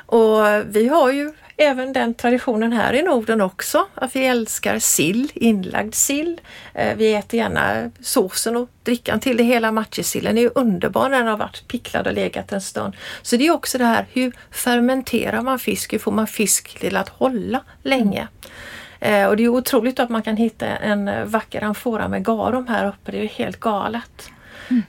Och 0.07 0.47
vi 0.77 0.89
har 0.89 1.13
ju 1.13 1.33
även 1.57 1.93
den 1.93 2.15
traditionen 2.15 2.73
här 2.73 2.93
i 2.95 3.03
Norden 3.03 3.41
också, 3.41 3.87
att 3.95 4.17
vi 4.17 4.27
älskar 4.27 4.79
sill, 4.79 5.31
inlagd 5.35 5.95
sill. 5.95 6.41
Eh, 6.75 6.97
Vi 6.97 7.15
äter 7.15 7.41
gärna 7.41 7.91
såsen 8.01 8.57
och 8.57 8.69
drickan 8.83 9.21
till 9.21 9.37
det 9.37 9.45
hela. 9.45 9.73
Matjessillen 9.73 10.39
är 10.39 10.43
ju 10.43 10.51
underbar 10.55 11.09
när 11.09 11.19
den 11.19 11.27
har 11.27 11.37
varit 11.37 11.69
picklad 11.69 12.07
och 12.07 12.13
legat 12.13 12.53
en 12.53 12.61
stund. 12.61 12.97
Så 13.23 13.37
det 13.37 13.47
är 13.47 13.51
också 13.51 13.79
det 13.79 13.85
här, 13.85 14.07
hur 14.13 14.33
fermenterar 14.51 15.43
man 15.43 15.59
fisk? 15.59 15.93
Hur 15.93 15.99
får 15.99 16.13
man 16.13 16.27
fisk 16.27 16.79
till 16.81 16.97
att 16.97 17.09
hålla 17.09 17.61
länge? 17.83 18.29
Eh, 19.01 19.27
och 19.27 19.37
det 19.37 19.45
är 19.45 19.49
otroligt 19.49 20.01
att 20.01 20.11
man 20.11 20.23
kan 20.23 20.37
hitta 20.37 20.67
en 20.67 21.31
vacker 21.31 21.65
amfora 21.65 22.09
med 22.09 22.25
garum 22.25 22.67
här 22.67 22.89
uppe. 22.89 23.11
Det 23.11 23.19
är 23.19 23.23
ju 23.23 23.29
helt 23.29 23.61
galet. 23.61 24.31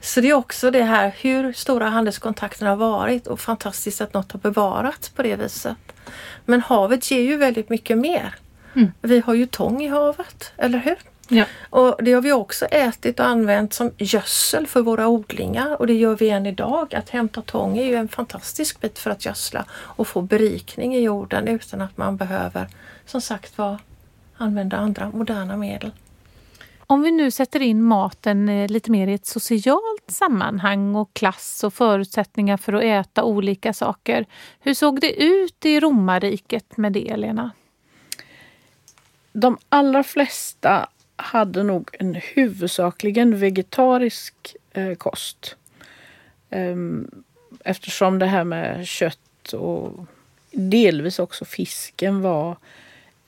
Så 0.00 0.20
det 0.20 0.30
är 0.30 0.34
också 0.34 0.70
det 0.70 0.82
här 0.82 1.14
hur 1.20 1.52
stora 1.52 1.88
handelskontakterna 1.88 2.70
har 2.70 2.76
varit 2.76 3.26
och 3.26 3.40
fantastiskt 3.40 4.00
att 4.00 4.14
något 4.14 4.32
har 4.32 4.40
bevarats 4.40 5.08
på 5.08 5.22
det 5.22 5.36
viset. 5.36 5.76
Men 6.44 6.60
havet 6.60 7.10
ger 7.10 7.20
ju 7.20 7.36
väldigt 7.36 7.70
mycket 7.70 7.98
mer. 7.98 8.34
Mm. 8.74 8.92
Vi 9.02 9.20
har 9.20 9.34
ju 9.34 9.46
tång 9.46 9.82
i 9.82 9.88
havet, 9.88 10.52
eller 10.56 10.78
hur? 10.78 10.96
Ja. 11.28 11.44
Och 11.70 12.04
det 12.04 12.12
har 12.12 12.22
vi 12.22 12.32
också 12.32 12.66
ätit 12.66 13.20
och 13.20 13.26
använt 13.26 13.74
som 13.74 13.90
gödsel 13.98 14.66
för 14.66 14.80
våra 14.82 15.08
odlingar 15.08 15.76
och 15.80 15.86
det 15.86 15.94
gör 15.94 16.16
vi 16.16 16.30
än 16.30 16.46
idag. 16.46 16.94
Att 16.94 17.10
hämta 17.10 17.42
tång 17.42 17.78
är 17.78 17.84
ju 17.84 17.94
en 17.94 18.08
fantastisk 18.08 18.80
bit 18.80 18.98
för 18.98 19.10
att 19.10 19.24
gödsla 19.24 19.64
och 19.70 20.08
få 20.08 20.22
berikning 20.22 20.94
i 20.96 21.00
jorden 21.00 21.48
utan 21.48 21.80
att 21.80 21.96
man 21.96 22.16
behöver 22.16 22.68
som 23.06 23.20
sagt 23.20 23.58
var 23.58 23.78
använda 24.36 24.76
andra 24.76 25.10
moderna 25.10 25.56
medel. 25.56 25.92
Om 26.88 27.02
vi 27.02 27.10
nu 27.10 27.30
sätter 27.30 27.62
in 27.62 27.82
maten 27.82 28.48
eh, 28.48 28.68
lite 28.68 28.90
mer 28.90 29.08
i 29.08 29.14
ett 29.14 29.26
socialt 29.26 30.04
sammanhang 30.08 30.94
och 30.94 31.14
klass 31.14 31.64
och 31.64 31.74
förutsättningar 31.74 32.56
för 32.56 32.72
att 32.72 32.84
äta 32.84 33.24
olika 33.24 33.72
saker. 33.72 34.26
Hur 34.60 34.74
såg 34.74 35.00
det 35.00 35.22
ut 35.22 35.64
i 35.64 35.80
romarriket 35.80 36.76
med 36.76 36.92
det, 36.92 37.16
Lena? 37.16 37.50
De 39.32 39.58
allra 39.68 40.02
flesta 40.02 40.88
hade 41.16 41.62
nog 41.62 41.90
en 41.92 42.14
huvudsakligen 42.14 43.38
vegetarisk 43.38 44.56
eh, 44.72 44.94
kost. 44.94 45.56
Ehm, 46.50 47.10
eftersom 47.64 48.18
det 48.18 48.26
här 48.26 48.44
med 48.44 48.86
kött 48.86 49.52
och 49.52 50.06
delvis 50.50 51.18
också 51.18 51.44
fisken 51.44 52.22
var 52.22 52.56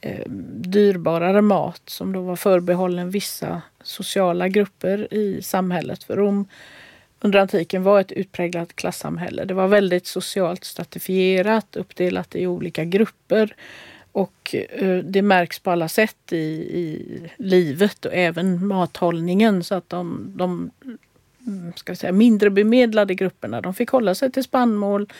Eh, 0.00 0.28
dyrbarare 0.56 1.42
mat 1.42 1.82
som 1.86 2.12
då 2.12 2.20
var 2.20 2.36
förbehållen 2.36 3.10
vissa 3.10 3.62
sociala 3.82 4.48
grupper 4.48 5.14
i 5.14 5.42
samhället. 5.42 6.04
För 6.04 6.16
Rom 6.16 6.46
under 7.20 7.38
antiken 7.38 7.82
var 7.82 8.00
ett 8.00 8.12
utpräglat 8.12 8.76
klassamhälle. 8.76 9.44
Det 9.44 9.54
var 9.54 9.68
väldigt 9.68 10.06
socialt 10.06 10.64
stratifierat, 10.64 11.76
uppdelat 11.76 12.36
i 12.36 12.46
olika 12.46 12.84
grupper. 12.84 13.54
Och 14.12 14.54
eh, 14.54 14.98
det 14.98 15.22
märks 15.22 15.58
på 15.58 15.70
alla 15.70 15.88
sätt 15.88 16.32
i, 16.32 16.36
i 16.78 17.20
livet 17.36 18.04
och 18.04 18.14
även 18.14 18.66
mathållningen 18.66 19.64
så 19.64 19.74
att 19.74 19.88
de, 19.88 20.32
de 20.36 20.70
mm, 21.46 21.72
ska 21.76 21.92
vi 21.92 21.96
säga, 21.96 22.12
mindre 22.12 22.50
bemedlade 22.50 23.14
grupperna 23.14 23.60
de 23.60 23.74
fick 23.74 23.90
hålla 23.90 24.14
sig 24.14 24.32
till 24.32 24.44
spannmål, 24.44 25.12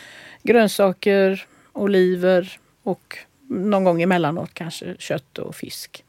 grönsaker, 0.43 1.45
oliver 1.73 2.59
och 2.83 3.17
någon 3.49 3.83
gång 3.83 4.01
emellanåt 4.01 4.53
kanske 4.53 4.95
kött 4.99 5.37
och 5.37 5.55
fisk. 5.55 6.03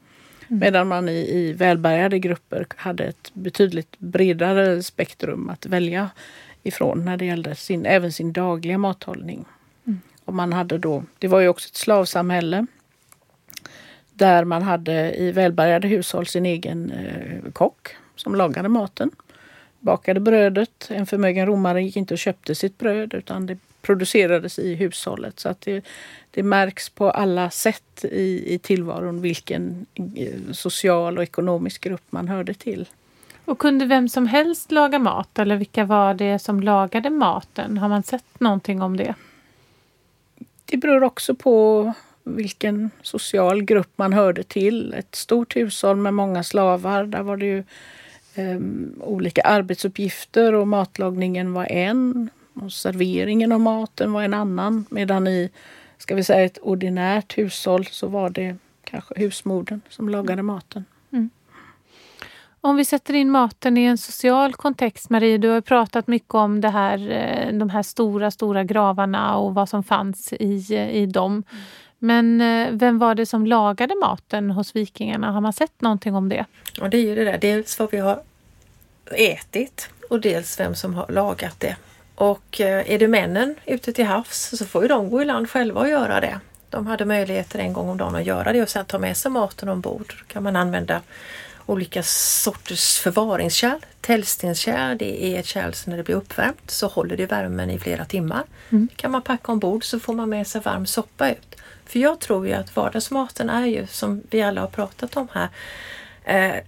Medan 0.47 0.87
man 0.87 1.09
i, 1.09 1.29
i 1.37 1.53
välbärgade 1.53 2.19
grupper 2.19 2.65
hade 2.75 3.03
ett 3.03 3.31
betydligt 3.33 3.99
bredare 3.99 4.83
spektrum 4.83 5.49
att 5.49 5.65
välja 5.65 6.09
ifrån 6.63 7.05
när 7.05 7.17
det 7.17 7.25
gällde 7.25 7.55
sin, 7.55 7.85
även 7.85 8.11
sin 8.11 8.33
dagliga 8.33 8.77
mathållning. 8.77 9.45
Och 10.25 10.33
man 10.33 10.53
hade 10.53 10.77
då, 10.77 11.03
det 11.19 11.27
var 11.27 11.39
ju 11.39 11.47
också 11.47 11.69
ett 11.69 11.75
slavsamhälle 11.75 12.65
där 14.13 14.45
man 14.45 14.61
hade 14.61 15.15
i 15.15 15.31
välbärgade 15.31 15.87
hushåll 15.87 16.25
sin 16.25 16.45
egen 16.45 16.91
eh, 16.91 17.51
kock 17.51 17.95
som 18.15 18.35
lagade 18.35 18.69
maten. 18.69 19.11
Bakade 19.79 20.19
brödet. 20.19 20.87
En 20.89 21.05
förmögen 21.05 21.45
romare 21.45 21.83
gick 21.83 21.97
inte 21.97 22.13
och 22.13 22.17
köpte 22.17 22.55
sitt 22.55 22.77
bröd 22.77 23.13
utan 23.13 23.45
det 23.45 23.57
producerades 23.81 24.59
i 24.59 24.75
hushållet. 24.75 25.39
Så 25.39 25.49
att 25.49 25.61
det, 25.61 25.85
det 26.31 26.43
märks 26.43 26.89
på 26.89 27.11
alla 27.11 27.49
sätt 27.49 28.05
i, 28.11 28.53
i 28.53 28.59
tillvaron 28.59 29.21
vilken 29.21 29.85
eh, 30.15 30.51
social 30.51 31.17
och 31.17 31.23
ekonomisk 31.23 31.81
grupp 31.81 32.03
man 32.09 32.27
hörde 32.27 32.53
till. 32.53 32.85
Och 33.45 33.59
kunde 33.59 33.85
vem 33.85 34.09
som 34.09 34.27
helst 34.27 34.71
laga 34.71 34.99
mat 34.99 35.39
eller 35.39 35.55
vilka 35.55 35.85
var 35.85 36.13
det 36.13 36.39
som 36.39 36.59
lagade 36.59 37.09
maten? 37.09 37.77
Har 37.77 37.89
man 37.89 38.03
sett 38.03 38.39
någonting 38.39 38.81
om 38.81 38.97
det? 38.97 39.15
Det 40.65 40.77
beror 40.77 41.03
också 41.03 41.35
på 41.35 41.93
vilken 42.23 42.89
social 43.01 43.63
grupp 43.63 43.91
man 43.95 44.13
hörde 44.13 44.43
till. 44.43 44.93
Ett 44.93 45.15
stort 45.15 45.55
hushåll 45.55 45.97
med 45.97 46.13
många 46.13 46.43
slavar, 46.43 47.05
där 47.05 47.21
var 47.21 47.37
det 47.37 47.45
ju 47.45 47.63
em, 48.35 48.95
olika 48.99 49.41
arbetsuppgifter 49.41 50.53
och 50.53 50.67
matlagningen 50.67 51.53
var 51.53 51.65
en. 51.65 52.29
Och 52.61 52.71
serveringen 52.71 53.51
av 53.51 53.59
maten 53.59 54.13
var 54.13 54.23
en 54.23 54.33
annan. 54.33 54.85
Medan 54.89 55.27
i 55.27 55.49
ska 55.97 56.15
vi 56.15 56.23
säga, 56.23 56.45
ett 56.45 56.57
ordinärt 56.61 57.37
hushåll 57.37 57.85
så 57.85 58.07
var 58.07 58.29
det 58.29 58.55
kanske 58.83 59.19
husmodern 59.19 59.81
som 59.89 60.09
lagade 60.09 60.43
maten. 60.43 60.85
Om 62.63 62.75
vi 62.75 62.85
sätter 62.85 63.13
in 63.13 63.31
maten 63.31 63.77
i 63.77 63.83
en 63.83 63.97
social 63.97 64.53
kontext, 64.53 65.09
Marie, 65.09 65.37
du 65.37 65.49
har 65.49 65.61
pratat 65.61 66.07
mycket 66.07 66.33
om 66.33 66.61
det 66.61 66.69
här, 66.69 67.11
eh, 67.11 67.53
de 67.53 67.69
här 67.69 67.83
stora, 67.83 68.31
stora 68.31 68.63
gravarna 68.63 69.37
och 69.37 69.53
vad 69.53 69.69
som 69.69 69.83
fanns 69.83 70.33
i, 70.33 70.75
i 70.91 71.05
dem. 71.05 71.43
Men 71.99 72.41
eh, 72.41 72.67
vem 72.71 72.99
var 72.99 73.15
det 73.15 73.25
som 73.25 73.45
lagade 73.45 73.95
maten 74.01 74.51
hos 74.51 74.75
vikingarna? 74.75 75.31
Har 75.31 75.41
man 75.41 75.53
sett 75.53 75.81
någonting 75.81 76.15
om 76.15 76.29
det? 76.29 76.45
Och 76.81 76.89
det 76.89 76.97
är 76.97 77.01
ju 77.01 77.15
det 77.15 77.23
där, 77.23 77.37
dels 77.37 77.79
vad 77.79 77.91
vi 77.91 77.97
har 77.97 78.21
ätit 79.11 79.89
och 80.09 80.21
dels 80.21 80.59
vem 80.59 80.75
som 80.75 80.93
har 80.93 81.11
lagat 81.11 81.59
det. 81.59 81.75
Och 82.21 82.61
eh, 82.61 82.91
är 82.91 82.99
det 82.99 83.07
männen 83.07 83.55
ute 83.65 83.93
till 83.93 84.05
havs 84.05 84.57
så 84.57 84.65
får 84.65 84.81
ju 84.81 84.87
de 84.87 85.09
gå 85.09 85.21
i 85.21 85.25
land 85.25 85.49
själva 85.49 85.81
och 85.81 85.89
göra 85.89 86.19
det. 86.19 86.39
De 86.69 86.87
hade 86.87 87.05
möjligheter 87.05 87.59
en 87.59 87.73
gång 87.73 87.89
om 87.89 87.97
dagen 87.97 88.15
att 88.15 88.25
göra 88.25 88.53
det 88.53 88.61
och 88.61 88.69
sen 88.69 88.85
ta 88.85 88.99
med 88.99 89.17
sig 89.17 89.31
maten 89.31 89.69
ombord. 89.69 90.15
Då 90.19 90.33
kan 90.33 90.43
man 90.43 90.55
använda 90.55 91.01
olika 91.65 92.03
sorters 92.03 92.99
förvaringskärl. 92.99 93.79
Tällstenskärl, 94.01 94.97
det 94.97 95.23
är 95.23 95.39
ett 95.39 95.45
kärl 95.45 95.71
som 95.71 95.89
när 95.89 95.97
det 95.97 96.03
blir 96.03 96.15
uppvärmt 96.15 96.71
så 96.71 96.87
håller 96.87 97.17
det 97.17 97.25
värmen 97.25 97.69
i 97.69 97.79
flera 97.79 98.05
timmar. 98.05 98.43
Mm. 98.69 98.87
kan 98.95 99.11
man 99.11 99.21
packa 99.21 99.51
ombord 99.51 99.83
så 99.83 99.99
får 99.99 100.13
man 100.13 100.29
med 100.29 100.47
sig 100.47 100.61
varm 100.61 100.85
soppa 100.85 101.31
ut. 101.31 101.55
För 101.85 101.99
jag 101.99 102.19
tror 102.19 102.47
ju 102.47 102.53
att 102.53 102.75
vardagsmaten 102.75 103.49
är 103.49 103.65
ju 103.65 103.87
som 103.87 104.21
vi 104.29 104.41
alla 104.41 104.61
har 104.61 104.67
pratat 104.67 105.17
om 105.17 105.27
här 105.33 105.49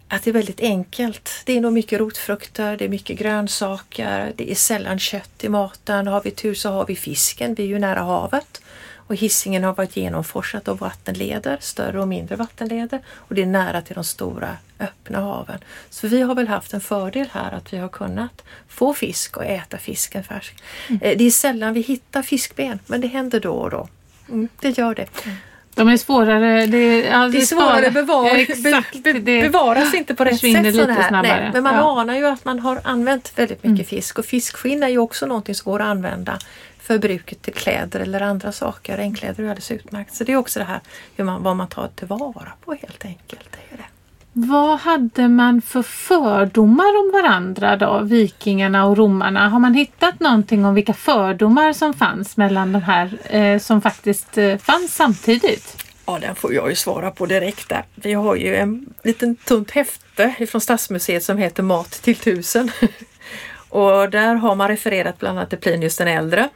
att 0.07 0.23
det 0.23 0.29
är 0.29 0.33
väldigt 0.33 0.59
enkelt. 0.59 1.29
Det 1.45 1.57
är 1.57 1.61
nog 1.61 1.73
mycket 1.73 1.99
rotfrukter, 1.99 2.77
det 2.77 2.85
är 2.85 2.89
mycket 2.89 3.19
grönsaker, 3.19 4.33
det 4.35 4.51
är 4.51 4.55
sällan 4.55 4.99
kött 4.99 5.43
i 5.43 5.49
maten. 5.49 6.07
Har 6.07 6.21
vi 6.23 6.31
tur 6.31 6.53
så 6.53 6.69
har 6.69 6.85
vi 6.85 6.95
fisken, 6.95 7.53
vi 7.55 7.63
är 7.63 7.67
ju 7.67 7.79
nära 7.79 8.01
havet. 8.01 8.61
Och 9.07 9.13
Och 9.13 9.19
hissingen 9.19 9.63
har 9.63 9.73
varit 9.73 9.97
genomforsat 9.97 10.67
av 10.67 10.77
vattenleder, 10.77 11.57
större 11.61 12.01
och 12.01 12.07
mindre 12.07 12.35
vattenleder 12.35 13.01
och 13.15 13.35
det 13.35 13.41
är 13.41 13.45
nära 13.45 13.81
till 13.81 13.95
de 13.95 14.03
stora 14.03 14.57
öppna 14.79 15.19
haven. 15.19 15.59
Så 15.89 16.07
vi 16.07 16.21
har 16.21 16.35
väl 16.35 16.47
haft 16.47 16.73
en 16.73 16.81
fördel 16.81 17.27
här 17.31 17.51
att 17.51 17.73
vi 17.73 17.77
har 17.77 17.89
kunnat 17.89 18.43
få 18.67 18.93
fisk 18.93 19.37
och 19.37 19.45
äta 19.45 19.77
fisken 19.77 20.23
färsk. 20.23 20.63
Mm. 20.89 21.01
Eh, 21.01 21.17
det 21.17 21.23
är 21.23 21.31
sällan 21.31 21.73
vi 21.73 21.81
hittar 21.81 22.21
fiskben 22.21 22.79
men 22.85 23.01
det 23.01 23.07
händer 23.07 23.39
då 23.39 23.53
och 23.53 23.69
då. 23.69 23.87
Mm, 24.29 24.49
det 24.61 24.77
gör 24.77 24.95
det. 24.95 25.07
Mm. 25.25 25.37
De 25.75 25.89
är 25.89 25.97
svårare. 25.97 26.65
Det 26.65 26.77
är, 26.77 27.11
ja, 27.11 27.27
det 27.27 27.37
är 27.37 27.45
svårare 27.45 27.91
bevar, 27.91 28.35
Exakt, 28.35 29.03
be, 29.03 29.13
be, 29.13 29.41
bevaras 29.41 29.93
inte 29.93 30.15
på 30.15 30.23
rätt 30.23 30.39
sätt. 30.39 30.63
Lite. 30.63 31.09
Nej, 31.11 31.49
men 31.53 31.63
man 31.63 31.75
ja. 31.75 32.01
anar 32.01 32.15
ju 32.15 32.27
att 32.27 32.45
man 32.45 32.59
har 32.59 32.81
använt 32.83 33.33
väldigt 33.35 33.63
mycket 33.63 33.91
mm. 33.91 34.01
fisk 34.01 34.19
och 34.19 34.25
fiskskinn 34.25 34.83
är 34.83 34.87
ju 34.87 34.97
också 34.97 35.25
någonting 35.25 35.55
som 35.55 35.71
går 35.71 35.79
att 35.79 35.87
använda 35.87 36.39
för 36.79 36.97
bruket 36.97 37.41
till 37.41 37.53
kläder 37.53 37.99
eller 37.99 38.21
andra 38.21 38.51
saker. 38.51 38.97
Ängkläder 38.97 39.43
är 39.43 39.47
alldeles 39.47 39.71
utmärkt. 39.71 40.15
Så 40.15 40.23
det 40.23 40.31
är 40.31 40.35
också 40.37 40.59
det 40.59 40.65
här 40.65 40.79
hur 41.15 41.23
man, 41.23 41.43
vad 41.43 41.55
man 41.55 41.67
tar 41.67 41.87
tillvara 41.95 42.51
på 42.65 42.73
helt 42.73 43.05
enkelt. 43.05 43.51
Det 43.51 43.73
är 43.73 43.77
det. 43.77 43.92
Vad 44.35 44.79
hade 44.79 45.27
man 45.27 45.61
för 45.61 45.81
fördomar 45.81 46.99
om 46.99 47.11
varandra 47.13 47.77
då, 47.77 47.99
vikingarna 48.03 48.85
och 48.85 48.97
romarna? 48.97 49.49
Har 49.49 49.59
man 49.59 49.73
hittat 49.73 50.19
någonting 50.19 50.65
om 50.65 50.73
vilka 50.73 50.93
fördomar 50.93 51.73
som 51.73 51.93
fanns 51.93 52.37
mellan 52.37 52.71
de 52.71 52.81
här 52.81 53.17
eh, 53.35 53.59
som 53.59 53.81
faktiskt 53.81 54.37
eh, 54.37 54.57
fanns 54.57 54.95
samtidigt? 54.95 55.83
Ja, 56.05 56.19
den 56.21 56.35
får 56.35 56.53
jag 56.53 56.69
ju 56.69 56.75
svara 56.75 57.11
på 57.11 57.25
direkt 57.25 57.69
där. 57.69 57.85
Vi 57.95 58.13
har 58.13 58.35
ju 58.35 58.55
en 58.55 58.93
liten 59.03 59.35
tunt 59.35 59.71
häfte 59.71 60.47
från 60.49 60.61
Stadsmuseet 60.61 61.23
som 61.23 61.37
heter 61.37 61.63
Mat 61.63 61.91
till 61.91 62.15
tusen. 62.15 62.71
och 63.69 64.09
där 64.09 64.35
har 64.35 64.55
man 64.55 64.67
refererat 64.67 65.19
bland 65.19 65.37
annat 65.37 65.49
till 65.49 65.59
Plinius 65.59 65.97
den 65.97 66.07
äldre. 66.07 66.49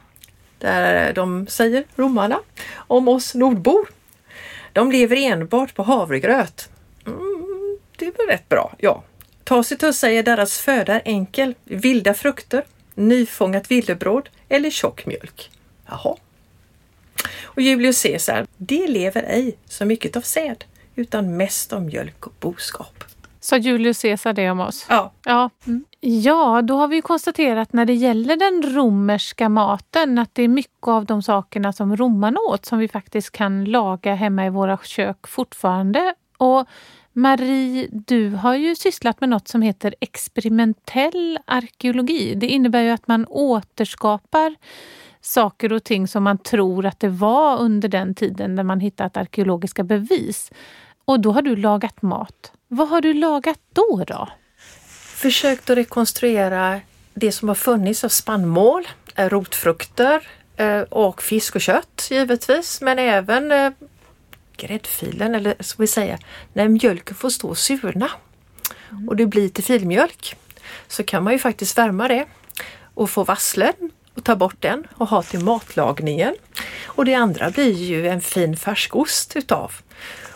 Där 0.58 1.12
de 1.12 1.46
säger, 1.46 1.84
romarna, 1.96 2.40
om 2.76 3.08
oss 3.08 3.34
nordbor. 3.34 3.88
De 4.72 4.92
lever 4.92 5.16
enbart 5.16 5.74
på 5.74 5.82
havregröt. 5.82 6.68
Det 7.98 8.06
är 8.06 8.12
väl 8.12 8.26
rätt 8.26 8.48
bra, 8.48 8.74
ja. 8.78 9.02
Tacitus 9.44 9.98
säger 9.98 10.22
deras 10.22 10.58
föda 10.58 10.94
är 10.94 11.02
enkel, 11.04 11.54
vilda 11.64 12.14
frukter, 12.14 12.64
nyfångat 12.94 13.70
villebråd 13.70 14.28
eller 14.48 14.70
tjock 14.70 15.06
mjölk. 15.06 15.50
Jaha. 15.86 16.16
Och 17.44 17.62
Julius 17.62 18.02
Caesar, 18.02 18.46
det 18.56 18.86
lever 18.86 19.22
ej 19.22 19.56
så 19.64 19.84
mycket 19.84 20.16
av 20.16 20.20
säd, 20.20 20.64
utan 20.94 21.36
mest 21.36 21.72
av 21.72 21.82
mjölk 21.82 22.26
och 22.26 22.32
boskap. 22.40 23.04
Sa 23.40 23.56
Julius 23.56 24.02
Caesar 24.02 24.32
det 24.32 24.50
om 24.50 24.60
oss? 24.60 24.86
Ja. 24.88 25.12
Ja, 25.24 25.50
mm. 25.66 25.84
ja, 26.00 26.62
då 26.62 26.76
har 26.76 26.88
vi 26.88 27.02
konstaterat 27.02 27.72
när 27.72 27.84
det 27.84 27.94
gäller 27.94 28.36
den 28.36 28.74
romerska 28.74 29.48
maten 29.48 30.18
att 30.18 30.34
det 30.34 30.42
är 30.42 30.48
mycket 30.48 30.88
av 30.88 31.04
de 31.04 31.22
sakerna 31.22 31.72
som 31.72 31.96
romarna 31.96 32.40
åt 32.40 32.66
som 32.66 32.78
vi 32.78 32.88
faktiskt 32.88 33.30
kan 33.30 33.64
laga 33.64 34.14
hemma 34.14 34.46
i 34.46 34.50
våra 34.50 34.78
kök 34.82 35.26
fortfarande. 35.26 36.14
Och 36.38 36.68
Marie, 37.18 37.88
du 37.90 38.30
har 38.30 38.54
ju 38.54 38.76
sysslat 38.76 39.20
med 39.20 39.28
något 39.28 39.48
som 39.48 39.62
heter 39.62 39.94
experimentell 40.00 41.38
arkeologi. 41.44 42.34
Det 42.34 42.46
innebär 42.46 42.82
ju 42.82 42.90
att 42.90 43.08
man 43.08 43.26
återskapar 43.28 44.54
saker 45.20 45.72
och 45.72 45.84
ting 45.84 46.08
som 46.08 46.22
man 46.22 46.38
tror 46.38 46.86
att 46.86 47.00
det 47.00 47.08
var 47.08 47.58
under 47.58 47.88
den 47.88 48.14
tiden 48.14 48.54
när 48.54 48.62
man 48.62 48.80
hittat 48.80 49.16
arkeologiska 49.16 49.82
bevis. 49.82 50.50
Och 51.04 51.20
då 51.20 51.32
har 51.32 51.42
du 51.42 51.56
lagat 51.56 52.02
mat. 52.02 52.52
Vad 52.68 52.88
har 52.88 53.00
du 53.00 53.14
lagat 53.14 53.60
då? 53.72 54.04
då? 54.06 54.28
Försökt 55.14 55.70
att 55.70 55.76
rekonstruera 55.76 56.80
det 57.14 57.32
som 57.32 57.48
har 57.48 57.54
funnits 57.54 58.04
av 58.04 58.08
spannmål, 58.08 58.88
eh, 59.14 59.28
rotfrukter 59.28 60.28
eh, 60.56 60.80
och 60.80 61.22
fisk 61.22 61.54
och 61.54 61.60
kött 61.60 62.08
givetvis, 62.10 62.80
men 62.80 62.98
även 62.98 63.52
eh, 63.52 63.70
gräddfilen 64.58 65.34
eller 65.34 65.54
ska 65.60 65.82
vi 65.82 65.86
säga 65.86 66.18
när 66.52 66.68
mjölken 66.68 67.16
får 67.16 67.30
stå 67.30 67.48
och 67.48 67.58
surna 67.58 68.10
och 69.08 69.16
det 69.16 69.26
blir 69.26 69.48
till 69.48 69.64
filmjölk 69.64 70.36
så 70.88 71.04
kan 71.04 71.24
man 71.24 71.32
ju 71.32 71.38
faktiskt 71.38 71.78
värma 71.78 72.08
det 72.08 72.26
och 72.94 73.10
få 73.10 73.24
vasslen 73.24 73.74
och 74.14 74.24
ta 74.24 74.36
bort 74.36 74.56
den 74.60 74.86
och 74.94 75.08
ha 75.08 75.22
till 75.22 75.40
matlagningen. 75.44 76.34
Och 76.86 77.04
det 77.04 77.14
andra 77.14 77.50
blir 77.50 77.72
ju 77.72 78.08
en 78.08 78.20
fin 78.20 78.56
färskost 78.56 79.36
utav. 79.36 79.72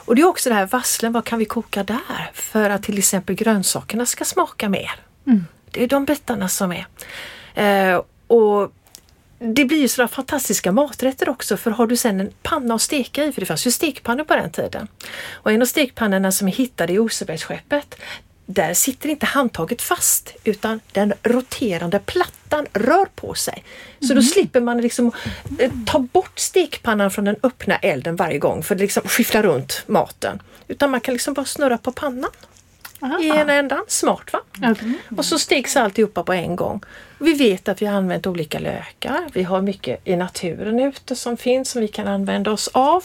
Och 0.04 0.16
det 0.16 0.22
är 0.22 0.26
också 0.26 0.48
det 0.48 0.54
här 0.54 0.66
vasslen, 0.66 1.12
vad 1.12 1.24
kan 1.24 1.38
vi 1.38 1.44
koka 1.44 1.84
där 1.84 2.30
för 2.34 2.70
att 2.70 2.82
till 2.82 2.98
exempel 2.98 3.36
grönsakerna 3.36 4.06
ska 4.06 4.24
smaka 4.24 4.68
mer? 4.68 4.90
Mm. 5.26 5.44
Det 5.70 5.82
är 5.82 5.88
de 5.88 6.04
bitarna 6.04 6.48
som 6.48 6.72
är. 6.72 6.86
Eh, 7.54 8.02
och 8.26 8.72
det 9.42 9.64
blir 9.64 9.78
ju 9.78 9.88
sådana 9.88 10.08
fantastiska 10.08 10.72
maträtter 10.72 11.28
också 11.28 11.56
för 11.56 11.70
har 11.70 11.86
du 11.86 11.96
sen 11.96 12.20
en 12.20 12.30
panna 12.42 12.74
att 12.74 12.82
steka 12.82 13.24
i, 13.24 13.32
för 13.32 13.40
det 13.40 13.46
fanns 13.46 13.66
ju 13.66 13.70
stekpannor 13.70 14.24
på 14.24 14.36
den 14.36 14.50
tiden. 14.50 14.88
Och 15.32 15.52
en 15.52 15.62
av 15.62 15.66
stekpannorna 15.66 16.32
som 16.32 16.48
är 16.48 16.52
hittade 16.52 16.92
i 16.92 16.98
Osebergsskeppet 16.98 17.94
där 18.46 18.74
sitter 18.74 19.08
inte 19.08 19.26
handtaget 19.26 19.82
fast 19.82 20.34
utan 20.44 20.80
den 20.92 21.12
roterande 21.22 21.98
plattan 21.98 22.66
rör 22.72 23.06
på 23.14 23.34
sig. 23.34 23.64
Så 24.00 24.12
mm. 24.12 24.16
då 24.16 24.22
slipper 24.22 24.60
man 24.60 24.80
liksom 24.80 25.12
eh, 25.58 25.72
ta 25.86 25.98
bort 25.98 26.38
stekpannan 26.38 27.10
från 27.10 27.24
den 27.24 27.36
öppna 27.42 27.76
elden 27.76 28.16
varje 28.16 28.38
gång 28.38 28.62
för 28.62 28.74
att 28.74 28.80
liksom 28.80 29.02
skiffla 29.02 29.42
runt 29.42 29.82
maten. 29.86 30.42
Utan 30.68 30.90
man 30.90 31.00
kan 31.00 31.14
liksom 31.14 31.34
bara 31.34 31.46
snurra 31.46 31.78
på 31.78 31.92
pannan. 31.92 32.30
Aha. 33.02 33.20
i 33.20 33.28
ena 33.28 33.52
ändan. 33.52 33.84
Smart 33.88 34.32
va? 34.32 34.40
Mm. 34.62 34.94
Och 35.16 35.24
så 35.24 35.38
stegs 35.38 35.76
alltihopa 35.76 36.22
på 36.22 36.32
en 36.32 36.56
gång. 36.56 36.80
Vi 37.18 37.34
vet 37.34 37.68
att 37.68 37.82
vi 37.82 37.86
har 37.86 37.96
använt 37.96 38.26
olika 38.26 38.58
lökar. 38.58 39.20
Vi 39.32 39.42
har 39.42 39.62
mycket 39.62 40.00
i 40.04 40.16
naturen 40.16 40.80
ute 40.80 41.16
som 41.16 41.36
finns 41.36 41.70
som 41.70 41.80
vi 41.80 41.88
kan 41.88 42.08
använda 42.08 42.50
oss 42.50 42.68
av. 42.72 43.04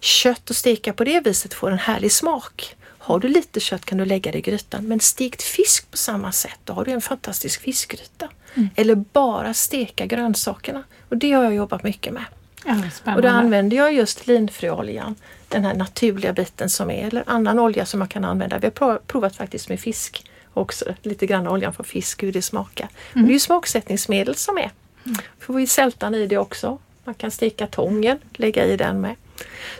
Kött 0.00 0.50
och 0.50 0.56
steka 0.56 0.92
på 0.92 1.04
det 1.04 1.20
viset 1.20 1.54
får 1.54 1.70
en 1.70 1.78
härlig 1.78 2.12
smak. 2.12 2.76
Har 2.98 3.18
du 3.18 3.28
lite 3.28 3.60
kött 3.60 3.84
kan 3.84 3.98
du 3.98 4.04
lägga 4.04 4.32
det 4.32 4.38
i 4.38 4.40
grytan 4.40 4.88
men 4.88 5.00
stekt 5.00 5.42
fisk 5.42 5.90
på 5.90 5.96
samma 5.96 6.32
sätt, 6.32 6.58
då 6.64 6.72
har 6.72 6.84
du 6.84 6.90
en 6.90 7.00
fantastisk 7.00 7.62
fiskgryta. 7.62 8.28
Mm. 8.54 8.68
Eller 8.74 8.94
bara 8.94 9.54
steka 9.54 10.06
grönsakerna 10.06 10.82
och 11.08 11.16
det 11.16 11.32
har 11.32 11.44
jag 11.44 11.54
jobbat 11.54 11.82
mycket 11.82 12.12
med. 12.12 12.24
Ja, 12.64 13.14
och 13.14 13.22
då 13.22 13.28
använder 13.28 13.76
jag 13.76 13.94
just 13.94 14.26
linfröoljan, 14.26 15.14
den 15.52 15.64
här 15.64 15.74
naturliga 15.74 16.32
biten 16.32 16.68
som 16.68 16.90
är, 16.90 17.06
eller 17.06 17.24
annan 17.26 17.58
olja 17.58 17.86
som 17.86 17.98
man 17.98 18.08
kan 18.08 18.24
använda. 18.24 18.58
Vi 18.58 18.70
har 18.78 18.98
provat 18.98 19.36
faktiskt 19.36 19.68
med 19.68 19.80
fisk 19.80 20.30
också, 20.54 20.94
lite 21.02 21.26
grann 21.26 21.48
oljan 21.48 21.72
från 21.72 21.84
fisk, 21.84 22.22
hur 22.22 22.32
det 22.32 22.42
smakar. 22.42 22.88
Mm. 23.12 23.26
det 23.26 23.30
är 23.30 23.34
ju 23.34 23.40
smaksättningsmedel 23.40 24.34
som 24.34 24.58
är. 24.58 24.70
Mm. 25.04 25.16
Får 25.40 25.54
vi 25.54 25.66
sältan 25.66 26.14
i 26.14 26.26
det 26.26 26.38
också. 26.38 26.78
Man 27.04 27.14
kan 27.14 27.30
steka 27.30 27.66
tången, 27.66 28.18
lägga 28.32 28.66
i 28.66 28.76
den 28.76 29.00
med. 29.00 29.14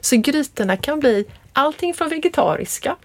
Så 0.00 0.16
grytorna 0.16 0.76
kan 0.76 1.00
bli 1.00 1.24
allting 1.52 1.94
från 1.94 2.08
vegetariska 2.08 2.96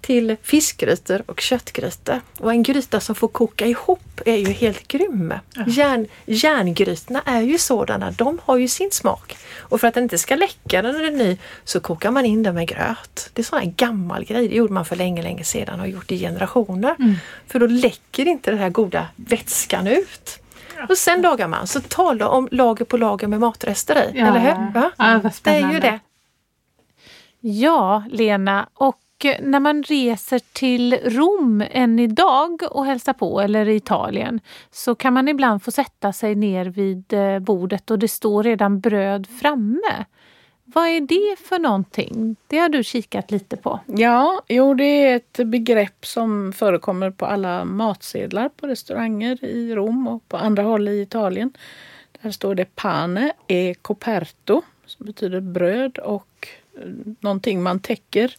till 0.00 0.36
fiskgrytor 0.42 1.22
och 1.26 1.40
köttgrytor. 1.40 2.20
Och 2.38 2.50
en 2.50 2.62
gryta 2.62 3.00
som 3.00 3.14
får 3.14 3.28
koka 3.28 3.66
ihop 3.66 4.20
är 4.26 4.36
ju 4.36 4.52
helt 4.52 4.88
grym. 4.88 5.34
Ja. 5.54 5.64
Järn, 5.66 6.06
järngrytorna 6.26 7.22
är 7.24 7.40
ju 7.40 7.58
sådana, 7.58 8.10
de 8.10 8.40
har 8.44 8.56
ju 8.56 8.68
sin 8.68 8.90
smak. 8.90 9.36
Och 9.58 9.80
för 9.80 9.88
att 9.88 9.94
den 9.94 10.02
inte 10.02 10.18
ska 10.18 10.34
läcka 10.34 10.82
när 10.82 10.92
den 10.92 11.04
är 11.04 11.10
ny 11.10 11.38
så 11.64 11.80
kokar 11.80 12.10
man 12.10 12.26
in 12.26 12.42
den 12.42 12.54
med 12.54 12.68
gröt. 12.68 13.30
Det 13.32 13.42
är 13.42 13.44
sån 13.44 13.58
här 13.58 13.72
gammal 13.76 14.24
grej, 14.24 14.48
det 14.48 14.54
gjorde 14.54 14.72
man 14.72 14.84
för 14.84 14.96
länge, 14.96 15.22
länge 15.22 15.44
sedan 15.44 15.74
och 15.74 15.80
har 15.80 15.86
gjort 15.86 16.12
i 16.12 16.18
generationer. 16.18 16.96
Mm. 16.98 17.14
För 17.46 17.58
då 17.58 17.66
läcker 17.66 18.28
inte 18.28 18.50
den 18.50 18.58
här 18.58 18.70
goda 18.70 19.06
vätskan 19.16 19.86
ut. 19.86 20.38
Och 20.88 20.98
sen 20.98 21.22
lagar 21.22 21.48
man, 21.48 21.66
så 21.66 21.80
tala 21.80 22.28
om 22.28 22.48
lager 22.50 22.84
på 22.84 22.96
lager 22.96 23.26
med 23.26 23.40
matrester 23.40 23.94
i, 23.96 24.18
ja. 24.18 24.26
eller 24.26 24.40
hur? 24.40 24.72
Ja, 24.74 24.90
ja 24.98 25.30
det 25.42 25.50
är 25.50 25.72
ju 25.72 25.80
det. 25.80 26.00
Ja, 27.40 28.04
Lena, 28.10 28.68
och 28.74 28.98
Eh, 29.24 29.36
när 29.42 29.60
man 29.60 29.82
reser 29.82 30.40
till 30.52 30.94
Rom 30.94 31.64
än 31.70 31.98
idag 31.98 32.62
och 32.70 32.86
hälsar 32.86 33.12
på, 33.12 33.40
eller 33.40 33.68
i 33.68 33.74
Italien, 33.74 34.40
så 34.70 34.94
kan 34.94 35.14
man 35.14 35.28
ibland 35.28 35.62
få 35.62 35.70
sätta 35.70 36.12
sig 36.12 36.34
ner 36.34 36.64
vid 36.64 37.12
eh, 37.12 37.38
bordet 37.38 37.90
och 37.90 37.98
det 37.98 38.08
står 38.08 38.42
redan 38.42 38.80
bröd 38.80 39.26
framme. 39.40 40.04
Vad 40.64 40.88
är 40.88 41.00
det 41.00 41.36
för 41.48 41.58
någonting? 41.58 42.36
Det 42.46 42.58
har 42.58 42.68
du 42.68 42.84
kikat 42.84 43.30
lite 43.30 43.56
på. 43.56 43.80
Ja, 43.86 44.42
jo 44.48 44.74
det 44.74 44.84
är 44.84 45.16
ett 45.16 45.40
begrepp 45.46 46.06
som 46.06 46.52
förekommer 46.52 47.10
på 47.10 47.26
alla 47.26 47.64
matsedlar 47.64 48.48
på 48.48 48.66
restauranger 48.66 49.44
i 49.44 49.74
Rom 49.74 50.08
och 50.08 50.28
på 50.28 50.36
andra 50.36 50.62
håll 50.62 50.88
i 50.88 51.00
Italien. 51.00 51.52
Där 52.22 52.30
står 52.30 52.54
det 52.54 52.76
pane 52.76 53.32
e 53.48 53.74
coperto 53.82 54.62
som 54.86 55.06
betyder 55.06 55.40
bröd 55.40 55.98
och 55.98 56.48
eh, 56.78 56.88
någonting 57.20 57.62
man 57.62 57.80
täcker 57.80 58.34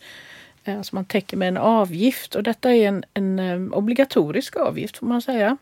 Eh, 0.64 0.82
som 0.82 0.96
man 0.96 1.06
täcker 1.06 1.38
med 1.38 1.48
en 1.48 1.58
avgift 1.58 2.36
och 2.36 2.44
detta 2.44 2.74
är 2.74 2.88
en, 2.88 3.04
en 3.14 3.40
eh, 3.40 3.78
obligatorisk 3.78 4.56
avgift 4.56 4.98
får 4.98 5.08
man 5.08 5.22
säga. 5.22 5.58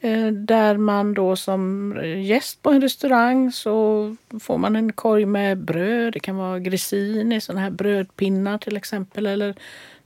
Eh, 0.00 0.26
där 0.26 0.76
man 0.76 1.14
då 1.14 1.36
som 1.36 1.94
gäst 2.16 2.62
på 2.62 2.70
en 2.70 2.80
restaurang 2.80 3.52
så 3.52 4.16
får 4.40 4.58
man 4.58 4.76
en 4.76 4.92
korg 4.92 5.26
med 5.26 5.58
bröd. 5.58 6.12
Det 6.12 6.20
kan 6.20 6.36
vara 6.36 6.58
grissini, 6.58 7.40
sådana 7.40 7.60
här 7.60 7.70
brödpinnar 7.70 8.58
till 8.58 8.76
exempel 8.76 9.26
eller 9.26 9.54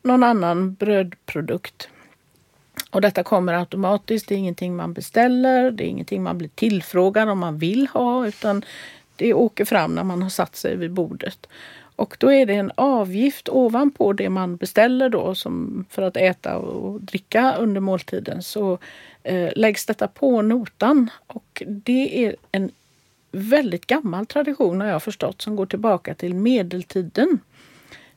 någon 0.02 0.22
annan 0.22 0.74
brödprodukt. 0.74 1.88
Och 2.90 3.00
detta 3.00 3.22
kommer 3.22 3.52
automatiskt. 3.52 4.28
Det 4.28 4.34
är 4.34 4.38
ingenting 4.38 4.76
man 4.76 4.92
beställer. 4.92 5.70
Det 5.70 5.84
är 5.84 5.88
ingenting 5.88 6.22
man 6.22 6.38
blir 6.38 6.48
tillfrågad 6.48 7.28
om 7.28 7.38
man 7.38 7.58
vill 7.58 7.86
ha 7.86 8.26
utan 8.26 8.64
det 9.16 9.34
åker 9.34 9.64
fram 9.64 9.94
när 9.94 10.04
man 10.04 10.22
har 10.22 10.30
satt 10.30 10.56
sig 10.56 10.76
vid 10.76 10.92
bordet. 10.92 11.46
Och 12.02 12.16
då 12.18 12.32
är 12.32 12.46
det 12.46 12.54
en 12.54 12.72
avgift 12.74 13.48
ovanpå 13.48 14.12
det 14.12 14.30
man 14.30 14.56
beställer 14.56 15.08
då 15.08 15.34
som 15.34 15.84
för 15.90 16.02
att 16.02 16.16
äta 16.16 16.58
och 16.58 17.00
dricka 17.00 17.56
under 17.56 17.80
måltiden. 17.80 18.42
Så 18.42 18.78
eh, 19.22 19.52
läggs 19.56 19.86
detta 19.86 20.08
på 20.08 20.42
notan 20.42 21.10
och 21.26 21.62
det 21.66 22.26
är 22.26 22.36
en 22.52 22.70
väldigt 23.32 23.86
gammal 23.86 24.26
tradition 24.26 24.80
har 24.80 24.88
jag 24.88 25.02
förstått 25.02 25.42
som 25.42 25.56
går 25.56 25.66
tillbaka 25.66 26.14
till 26.14 26.34
medeltiden. 26.34 27.38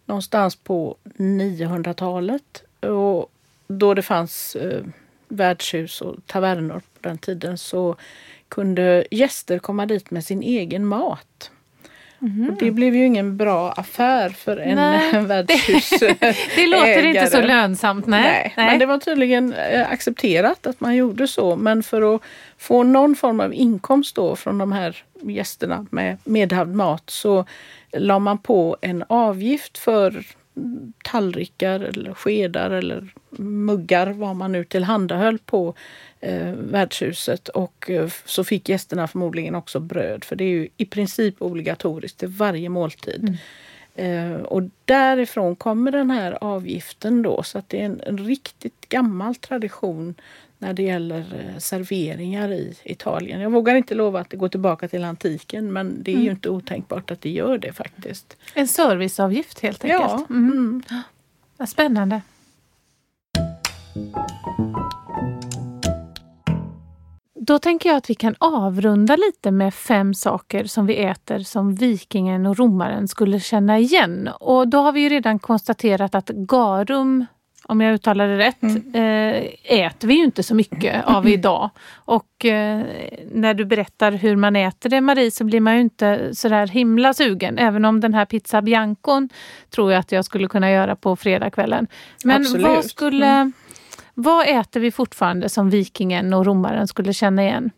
Någonstans 0.05 0.55
på 0.55 0.95
900-talet. 1.17 2.63
Och 2.79 3.31
då 3.67 3.93
det 3.93 4.01
fanns 4.01 4.55
eh, 4.55 4.83
värdshus 5.27 6.01
och 6.01 6.15
tavernor 6.25 6.79
på 6.79 7.09
den 7.09 7.17
tiden 7.17 7.57
så 7.57 7.95
kunde 8.49 9.05
gäster 9.11 9.59
komma 9.59 9.85
dit 9.85 10.11
med 10.11 10.25
sin 10.25 10.41
egen 10.41 10.85
mat. 10.85 11.51
Mm. 12.25 12.49
Och 12.49 12.55
det 12.59 12.71
blev 12.71 12.95
ju 12.95 13.05
ingen 13.05 13.37
bra 13.37 13.71
affär 13.71 14.29
för 14.29 14.57
en 14.57 14.77
värdshusägare. 15.27 16.15
Det, 16.55 16.61
det 16.61 16.67
låter 16.67 17.05
inte 17.05 17.27
så 17.27 17.41
lönsamt. 17.41 18.07
Nej. 18.07 18.21
nej. 18.21 18.53
nej. 18.57 18.65
Men 18.65 18.79
det 18.79 18.85
var 18.85 18.97
tydligen 18.97 19.53
eh, 19.53 19.91
accepterat 19.91 20.67
att 20.67 20.79
man 20.79 20.95
gjorde 20.95 21.27
så. 21.27 21.55
Men 21.55 21.83
för 21.83 22.15
att 22.15 22.21
få 22.57 22.83
någon 22.83 23.15
form 23.15 23.39
av 23.39 23.53
inkomst 23.53 24.15
då 24.15 24.35
från 24.35 24.57
de 24.57 24.71
här 24.71 25.03
gästerna 25.21 25.85
med 25.89 26.17
medhavd 26.23 26.75
mat 26.75 27.09
så 27.09 27.45
la 27.93 28.19
man 28.19 28.37
på 28.37 28.77
en 28.81 29.03
avgift 29.07 29.77
för 29.77 30.23
tallrikar 31.03 31.79
eller 31.79 32.13
skedar 32.13 32.71
eller 32.71 33.13
muggar 33.39 34.07
vad 34.07 34.35
man 34.35 34.51
nu 34.51 34.63
tillhandahöll 34.63 35.37
på 35.37 35.73
eh, 36.19 36.51
värdshuset 36.51 37.47
och 37.47 37.89
eh, 37.89 38.09
så 38.25 38.43
fick 38.43 38.69
gästerna 38.69 39.07
förmodligen 39.07 39.55
också 39.55 39.79
bröd 39.79 40.23
för 40.23 40.35
det 40.35 40.43
är 40.43 40.49
ju 40.49 40.67
i 40.77 40.85
princip 40.85 41.41
obligatoriskt 41.41 42.17
till 42.19 42.27
varje 42.27 42.69
måltid. 42.69 43.23
Mm. 43.23 43.35
Eh, 43.95 44.41
och 44.41 44.63
därifrån 44.85 45.55
kommer 45.55 45.91
den 45.91 46.11
här 46.11 46.37
avgiften 46.43 47.21
då 47.21 47.43
så 47.43 47.57
att 47.57 47.69
det 47.69 47.81
är 47.81 47.85
en, 47.85 48.01
en 48.01 48.17
riktigt 48.17 48.89
gammal 48.89 49.35
tradition 49.35 50.15
när 50.59 50.73
det 50.73 50.83
gäller 50.83 51.19
eh, 51.19 51.59
serveringar 51.59 52.51
i 52.51 52.73
Italien. 52.83 53.41
Jag 53.41 53.51
vågar 53.51 53.75
inte 53.75 53.95
lova 53.95 54.19
att 54.19 54.29
det 54.29 54.37
går 54.37 54.49
tillbaka 54.49 54.87
till 54.87 55.03
antiken 55.03 55.73
men 55.73 56.03
det 56.03 56.11
är 56.11 56.15
mm. 56.15 56.25
ju 56.25 56.31
inte 56.31 56.49
otänkbart 56.49 57.11
att 57.11 57.21
det 57.21 57.29
gör 57.29 57.57
det 57.57 57.73
faktiskt. 57.73 58.37
En 58.53 58.67
serviceavgift 58.67 59.59
helt 59.59 59.83
enkelt? 59.83 60.01
Ja. 60.01 60.25
Mm. 60.29 60.51
Mm. 60.51 61.01
Vad 61.57 61.69
spännande. 61.69 62.21
Då 67.47 67.59
tänker 67.59 67.89
jag 67.89 67.97
att 67.97 68.09
vi 68.09 68.15
kan 68.15 68.35
avrunda 68.39 69.15
lite 69.15 69.51
med 69.51 69.73
fem 69.73 70.13
saker 70.13 70.65
som 70.65 70.85
vi 70.85 70.97
äter 70.97 71.39
som 71.39 71.75
vikingen 71.75 72.45
och 72.45 72.57
romaren 72.57 73.07
skulle 73.07 73.39
känna 73.39 73.79
igen. 73.79 74.29
Och 74.39 74.67
då 74.67 74.77
har 74.77 74.91
vi 74.91 74.99
ju 74.99 75.09
redan 75.09 75.39
konstaterat 75.39 76.15
att 76.15 76.29
garum 76.29 77.25
om 77.67 77.81
jag 77.81 77.93
uttalar 77.93 78.27
det 78.27 78.37
rätt, 78.37 78.63
mm. 78.63 78.95
Eh, 78.95 79.79
äter 79.79 80.07
vi 80.07 80.13
ju 80.13 80.23
inte 80.23 80.43
så 80.43 80.55
mycket 80.55 81.05
av 81.05 81.27
idag. 81.27 81.69
Och 81.93 82.45
eh, 82.45 82.81
när 83.31 83.53
du 83.53 83.65
berättar 83.65 84.11
hur 84.11 84.35
man 84.35 84.55
äter 84.55 84.89
det 84.89 85.01
Marie 85.01 85.31
så 85.31 85.43
blir 85.43 85.59
man 85.59 85.75
ju 85.75 85.81
inte 85.81 86.35
sådär 86.35 86.67
himla 86.67 87.13
sugen. 87.13 87.57
Även 87.57 87.85
om 87.85 87.99
den 87.99 88.13
här 88.13 88.25
pizza 88.25 88.61
biancon 88.61 89.29
tror 89.69 89.91
jag 89.91 89.99
att 89.99 90.11
jag 90.11 90.25
skulle 90.25 90.47
kunna 90.47 90.71
göra 90.71 90.95
på 90.95 91.15
fredagskvällen. 91.15 91.87
Men 92.23 92.41
Absolut. 92.41 92.67
vad 92.67 92.85
skulle 92.85 93.25
mm. 93.25 93.53
Vad 94.17 94.47
äter 94.47 94.79
vi 94.79 94.91
fortfarande 94.91 95.49
som 95.49 95.69
vikingen 95.69 96.33
och 96.33 96.45
romaren 96.45 96.87
skulle 96.87 97.13
känna 97.13 97.43
igen? 97.43 97.71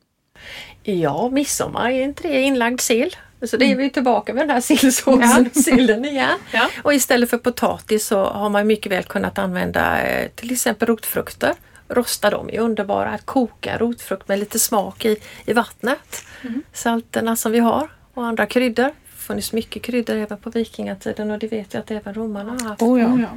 Ja, 0.83 1.29
midsommar 1.29 1.89
är 1.89 2.03
inte 2.03 2.27
det 2.27 2.41
inlagd 2.41 2.79
sill? 2.79 3.15
Så 3.41 3.57
det 3.57 3.65
är 3.65 3.75
vi 3.75 3.89
tillbaka 3.89 4.33
med 4.33 4.43
den 4.43 4.49
här 4.49 4.61
sillsåsen 4.61 5.49
ja. 5.53 5.61
sillen 5.61 6.05
igen. 6.05 6.37
Ja. 6.51 6.69
Och 6.83 6.93
istället 6.93 7.29
för 7.29 7.37
potatis 7.37 8.07
så 8.07 8.25
har 8.25 8.49
man 8.49 8.67
mycket 8.67 8.91
väl 8.91 9.03
kunnat 9.03 9.37
använda 9.37 10.01
eh, 10.03 10.29
till 10.35 10.51
exempel 10.51 10.87
rotfrukter. 10.87 11.53
Rosta 11.87 12.29
dem 12.29 12.49
är 12.49 12.59
underbara. 12.59 13.09
Att 13.09 13.25
koka 13.25 13.77
rotfrukt 13.77 14.27
med 14.27 14.39
lite 14.39 14.59
smak 14.59 15.05
i, 15.05 15.17
i 15.45 15.53
vattnet. 15.53 16.25
Mm. 16.41 16.63
Salterna 16.73 17.35
som 17.35 17.51
vi 17.51 17.59
har 17.59 17.89
och 18.13 18.25
andra 18.25 18.45
kryddor. 18.45 18.83
Det 18.83 18.93
funnits 19.07 19.53
mycket 19.53 19.83
kryddor 19.83 20.15
även 20.15 20.37
på 20.37 20.49
vikingatiden 20.49 21.31
och 21.31 21.39
det 21.39 21.47
vet 21.47 21.73
jag 21.73 21.81
att 21.81 21.91
även 21.91 22.13
romarna 22.13 22.51
har 22.51 22.69
haft. 22.69 22.81
Oh 22.81 23.01
ja. 23.01 23.29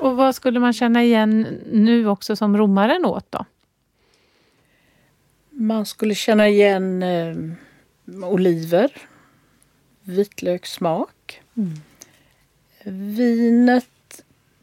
Och 0.00 0.16
vad 0.16 0.34
skulle 0.34 0.60
man 0.60 0.72
känna 0.72 1.04
igen 1.04 1.60
nu 1.72 2.08
också 2.08 2.36
som 2.36 2.56
romaren 2.56 3.04
åt 3.04 3.26
då? 3.30 3.44
Man 5.50 5.86
skulle 5.86 6.14
känna 6.14 6.48
igen 6.48 7.02
eh, 7.02 7.34
oliver 8.24 8.90
vitlökssmak. 10.10 11.42
Mm. 11.56 11.80
Vinet 13.16 13.86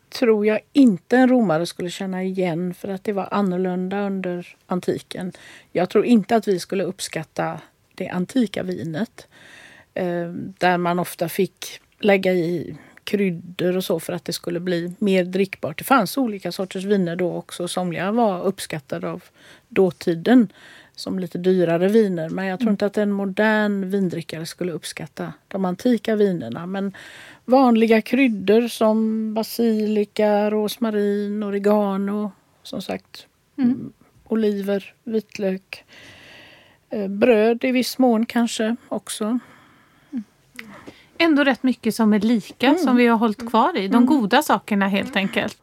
tror 0.09 0.45
jag 0.45 0.59
inte 0.73 1.17
en 1.17 1.29
romare 1.29 1.65
skulle 1.65 1.89
känna 1.89 2.23
igen 2.23 2.73
för 2.73 2.87
att 2.87 3.03
det 3.03 3.13
var 3.13 3.27
annorlunda 3.31 4.05
under 4.05 4.55
antiken. 4.65 5.31
Jag 5.71 5.89
tror 5.89 6.05
inte 6.05 6.35
att 6.35 6.47
vi 6.47 6.59
skulle 6.59 6.83
uppskatta 6.83 7.61
det 7.95 8.09
antika 8.09 8.63
vinet. 8.63 9.27
Eh, 9.93 10.31
där 10.57 10.77
man 10.77 10.99
ofta 10.99 11.29
fick 11.29 11.81
lägga 11.99 12.33
i 12.33 12.77
kryddor 13.03 13.77
och 13.77 13.83
så 13.83 13.99
för 13.99 14.13
att 14.13 14.25
det 14.25 14.33
skulle 14.33 14.59
bli 14.59 14.93
mer 14.99 15.23
drickbart. 15.23 15.77
Det 15.77 15.83
fanns 15.83 16.17
olika 16.17 16.51
sorters 16.51 16.83
viner 16.83 17.15
då 17.15 17.33
också. 17.33 17.67
Somliga 17.67 18.11
var 18.11 18.43
uppskattade 18.43 19.09
av 19.09 19.23
dåtiden 19.67 20.47
som 20.97 21.19
lite 21.19 21.37
dyrare 21.37 21.87
viner. 21.87 22.29
Men 22.29 22.45
jag 22.45 22.59
tror 22.59 22.67
mm. 22.67 22.73
inte 22.73 22.85
att 22.85 22.97
en 22.97 23.11
modern 23.11 23.89
vindrickare 23.89 24.45
skulle 24.45 24.71
uppskatta 24.71 25.33
de 25.47 25.65
antika 25.65 26.15
vinerna. 26.15 26.65
Men 26.65 26.93
vanliga 27.45 28.01
kryddor 28.01 28.67
som 28.67 29.33
basilika, 29.33 30.49
rosmarin, 30.49 31.43
oregano, 31.43 32.31
som 32.63 32.81
sagt 32.81 33.27
mm. 33.57 33.69
mm 33.69 33.93
oliver, 34.27 34.93
vitlök, 35.03 35.85
eh, 36.89 37.07
bröd 37.07 37.63
i 37.63 37.71
viss 37.71 37.97
mån 37.97 38.25
kanske 38.25 38.75
också. 38.89 39.23
Mm. 39.23 40.23
Ändå 41.17 41.43
rätt 41.43 41.63
mycket 41.63 41.95
som 41.95 42.13
är 42.13 42.19
lika 42.19 42.67
mm. 42.67 42.79
som 42.79 42.95
vi 42.95 43.07
har 43.07 43.17
hållit 43.17 43.49
kvar 43.49 43.77
i. 43.77 43.87
De 43.87 44.05
goda 44.05 44.41
sakerna 44.41 44.87
helt 44.87 45.15
enkelt. 45.15 45.61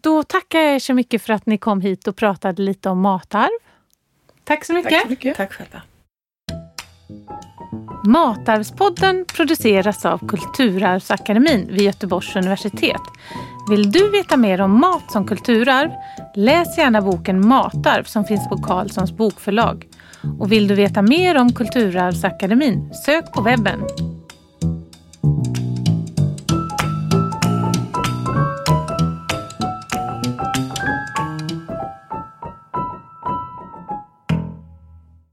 Då 0.00 0.22
tackar 0.22 0.58
jag 0.58 0.74
er 0.74 0.78
så 0.78 0.94
mycket 0.94 1.22
för 1.22 1.32
att 1.32 1.46
ni 1.46 1.58
kom 1.58 1.80
hit 1.80 2.08
och 2.08 2.16
pratade 2.16 2.62
lite 2.62 2.88
om 2.88 3.00
matarv. 3.00 3.67
Tack 4.48 4.64
så 4.64 4.72
mycket. 4.72 4.90
Tack, 4.92 5.02
så 5.02 5.08
mycket. 5.08 5.36
Tack 5.36 5.52
själva. 5.52 5.82
Matarvspodden 8.04 9.24
produceras 9.34 10.06
av 10.06 10.28
Kulturarvsakademin 10.28 11.66
vid 11.70 11.80
Göteborgs 11.80 12.36
universitet. 12.36 13.00
Vill 13.70 13.90
du 13.90 14.10
veta 14.10 14.36
mer 14.36 14.60
om 14.60 14.80
mat 14.80 15.12
som 15.12 15.26
kulturarv? 15.26 15.90
Läs 16.34 16.78
gärna 16.78 17.02
boken 17.02 17.48
Matarv 17.48 18.04
som 18.04 18.24
finns 18.24 18.48
på 18.48 18.56
Carlssons 18.56 19.12
bokförlag. 19.12 19.86
Och 20.38 20.52
vill 20.52 20.68
du 20.68 20.74
veta 20.74 21.02
mer 21.02 21.36
om 21.36 21.52
Kulturarvsakademin? 21.52 22.94
Sök 22.94 23.32
på 23.32 23.42
webben. 23.42 23.80